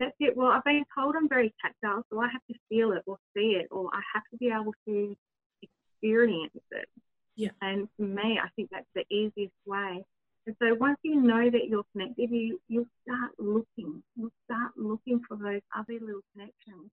That's 0.00 0.16
it. 0.18 0.36
Well, 0.36 0.48
I've 0.48 0.64
been 0.64 0.84
told 0.98 1.14
I'm 1.16 1.28
very 1.28 1.54
tactile, 1.62 2.04
so 2.10 2.20
I 2.20 2.28
have 2.28 2.42
to 2.50 2.54
feel 2.68 2.92
it 2.92 3.02
or 3.06 3.16
see 3.36 3.52
it, 3.60 3.68
or 3.70 3.90
I 3.92 4.00
have 4.14 4.24
to 4.32 4.36
be 4.38 4.48
able 4.48 4.74
to 4.88 5.16
experience 5.62 6.50
it. 6.72 6.88
Yeah. 7.36 7.50
And 7.62 7.88
for 7.96 8.02
me, 8.02 8.40
I 8.42 8.48
think 8.56 8.70
that's 8.72 8.86
the 8.94 9.04
easiest 9.10 9.54
way 9.66 10.04
and 10.46 10.56
so 10.60 10.74
once 10.74 10.98
you 11.02 11.20
know 11.20 11.50
that 11.50 11.68
you're 11.68 11.84
connected, 11.92 12.30
you 12.30 12.60
you'll 12.68 12.86
start 13.02 13.32
looking. 13.38 14.02
You'll 14.16 14.30
start 14.44 14.72
looking 14.76 15.20
for 15.26 15.36
those 15.36 15.62
other 15.76 15.98
little 16.00 16.22
connections. 16.32 16.90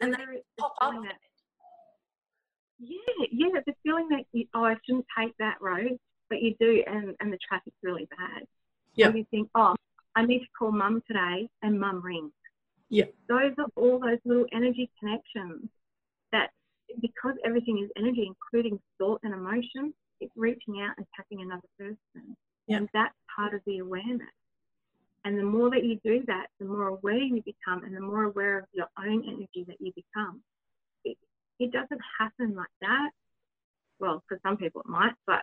And 0.00 0.14
they 0.14 0.42
pop 0.58 0.74
up. 0.80 0.92
That, 1.02 1.16
yeah, 2.78 3.26
yeah, 3.30 3.60
the 3.66 3.74
feeling 3.82 4.08
that 4.10 4.24
you, 4.32 4.46
oh, 4.54 4.64
I 4.64 4.76
shouldn't 4.84 5.06
take 5.18 5.32
that 5.38 5.56
road, 5.60 5.98
but 6.28 6.42
you 6.42 6.54
do, 6.58 6.82
and 6.86 7.14
and 7.20 7.32
the 7.32 7.38
traffic's 7.46 7.76
really 7.82 8.08
bad. 8.16 8.44
Yeah. 8.94 9.12
you 9.12 9.26
think, 9.30 9.48
oh, 9.54 9.74
I 10.14 10.24
need 10.24 10.40
to 10.40 10.46
call 10.58 10.72
mum 10.72 11.02
today, 11.06 11.48
and 11.62 11.78
mum 11.78 12.00
rings. 12.02 12.32
Yeah. 12.88 13.06
Those 13.28 13.52
are 13.58 13.66
all 13.76 13.98
those 13.98 14.18
little 14.24 14.46
energy 14.52 14.90
connections 15.00 15.68
that, 16.32 16.50
because 17.00 17.34
everything 17.44 17.82
is 17.82 17.90
energy, 17.96 18.26
including 18.26 18.78
thought 18.98 19.20
and 19.24 19.34
emotion, 19.34 19.92
it's 20.20 20.32
reaching 20.36 20.80
out 20.80 20.94
and 20.96 21.06
tapping 21.16 21.42
another 21.42 21.66
person. 21.78 22.33
And 22.68 22.88
that's 22.94 23.14
part 23.34 23.54
of 23.54 23.60
the 23.66 23.78
awareness. 23.78 24.28
And 25.24 25.38
the 25.38 25.44
more 25.44 25.70
that 25.70 25.84
you 25.84 25.98
do 26.04 26.22
that, 26.26 26.46
the 26.60 26.66
more 26.66 26.88
aware 26.88 27.18
you 27.18 27.42
become 27.42 27.84
and 27.84 27.96
the 27.96 28.00
more 28.00 28.24
aware 28.24 28.58
of 28.58 28.64
your 28.72 28.88
own 28.98 29.24
energy 29.26 29.64
that 29.66 29.76
you 29.80 29.92
become. 29.94 30.42
It, 31.04 31.16
it 31.58 31.72
doesn't 31.72 32.00
happen 32.18 32.54
like 32.54 32.66
that. 32.82 33.10
Well, 33.98 34.22
for 34.28 34.38
some 34.42 34.56
people 34.56 34.82
it 34.82 34.88
might, 34.88 35.14
but 35.26 35.42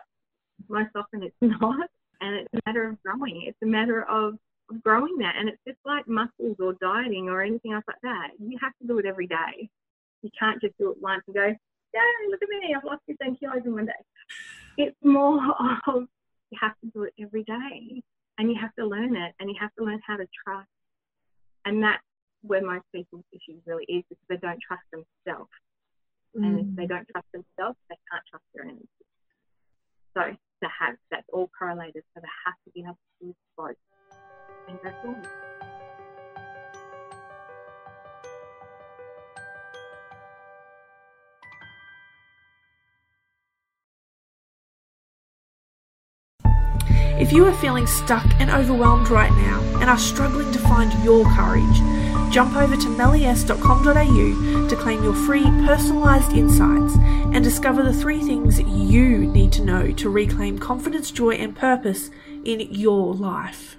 most 0.68 0.90
often 0.94 1.22
it's 1.22 1.36
not. 1.40 1.88
And 2.20 2.36
it's 2.36 2.48
a 2.54 2.60
matter 2.66 2.88
of 2.88 3.02
growing. 3.02 3.44
It's 3.46 3.58
a 3.62 3.66
matter 3.66 4.04
of, 4.08 4.34
of 4.70 4.82
growing 4.84 5.18
that. 5.18 5.34
And 5.36 5.48
it's 5.48 5.60
just 5.66 5.78
like 5.84 6.06
muscles 6.06 6.56
or 6.60 6.74
dieting 6.80 7.28
or 7.28 7.42
anything 7.42 7.72
else 7.72 7.84
like 7.88 7.96
that. 8.04 8.28
You 8.38 8.56
have 8.62 8.72
to 8.80 8.86
do 8.86 8.98
it 8.98 9.06
every 9.06 9.26
day. 9.26 9.68
You 10.22 10.30
can't 10.38 10.60
just 10.60 10.78
do 10.78 10.92
it 10.92 11.02
once 11.02 11.24
and 11.26 11.34
go, 11.34 11.46
yay, 11.46 12.30
look 12.30 12.40
at 12.42 12.48
me, 12.48 12.74
I've 12.74 12.84
lost 12.84 13.02
15 13.08 13.36
kilos 13.36 13.62
in 13.64 13.74
one 13.74 13.86
day. 13.86 13.92
It's 14.78 14.96
more 15.02 15.40
of 15.88 16.06
you 16.52 16.58
have 16.60 16.76
to 16.84 16.90
do 16.92 17.02
it 17.04 17.14
every 17.18 17.44
day 17.44 18.02
and 18.38 18.50
you 18.50 18.56
have 18.60 18.74
to 18.78 18.86
learn 18.86 19.16
it 19.16 19.32
and 19.40 19.48
you 19.48 19.56
have 19.58 19.74
to 19.78 19.84
learn 19.84 20.00
how 20.06 20.16
to 20.16 20.26
trust. 20.44 20.68
And 21.64 21.82
that's 21.82 22.04
where 22.42 22.62
most 22.62 22.84
people's 22.94 23.24
issues 23.32 23.62
really 23.66 23.84
is 23.88 24.04
because 24.08 24.26
they 24.28 24.36
don't 24.36 24.60
trust 24.60 24.84
themselves. 24.92 25.50
Mm. 26.36 26.44
And 26.44 26.60
if 26.60 26.76
they 26.76 26.84
mm. 26.84 26.88
don't 26.88 27.08
trust 27.08 27.26
themselves, 27.32 27.78
they 27.88 27.96
can't 28.12 28.24
trust 28.28 28.44
their 28.54 28.64
energy. 28.64 28.88
So 30.14 30.36
to 30.62 30.68
have 30.68 30.96
that's 31.10 31.26
all 31.32 31.50
correlated. 31.58 32.02
So 32.14 32.20
they 32.20 32.34
have 32.44 32.54
to 32.66 32.70
be 32.74 32.80
able 32.80 33.00
to 33.20 33.26
do 33.26 33.34
both 33.56 33.76
and 34.68 34.78
go 34.82 34.90
forward. 35.02 35.51
If 47.32 47.36
you 47.36 47.46
are 47.46 47.54
feeling 47.54 47.86
stuck 47.86 48.26
and 48.40 48.50
overwhelmed 48.50 49.08
right 49.08 49.30
now 49.30 49.62
and 49.80 49.88
are 49.88 49.96
struggling 49.96 50.52
to 50.52 50.58
find 50.58 50.92
your 51.02 51.24
courage, 51.34 51.80
jump 52.30 52.54
over 52.54 52.76
to 52.76 52.88
mellies.com.au 52.88 54.68
to 54.68 54.76
claim 54.76 55.02
your 55.02 55.14
free 55.14 55.44
personalised 55.44 56.36
insights 56.36 56.94
and 57.34 57.42
discover 57.42 57.82
the 57.82 57.94
three 57.94 58.20
things 58.20 58.60
you 58.60 59.20
need 59.20 59.50
to 59.52 59.64
know 59.64 59.92
to 59.92 60.10
reclaim 60.10 60.58
confidence, 60.58 61.10
joy, 61.10 61.30
and 61.30 61.56
purpose 61.56 62.10
in 62.44 62.60
your 62.70 63.14
life. 63.14 63.78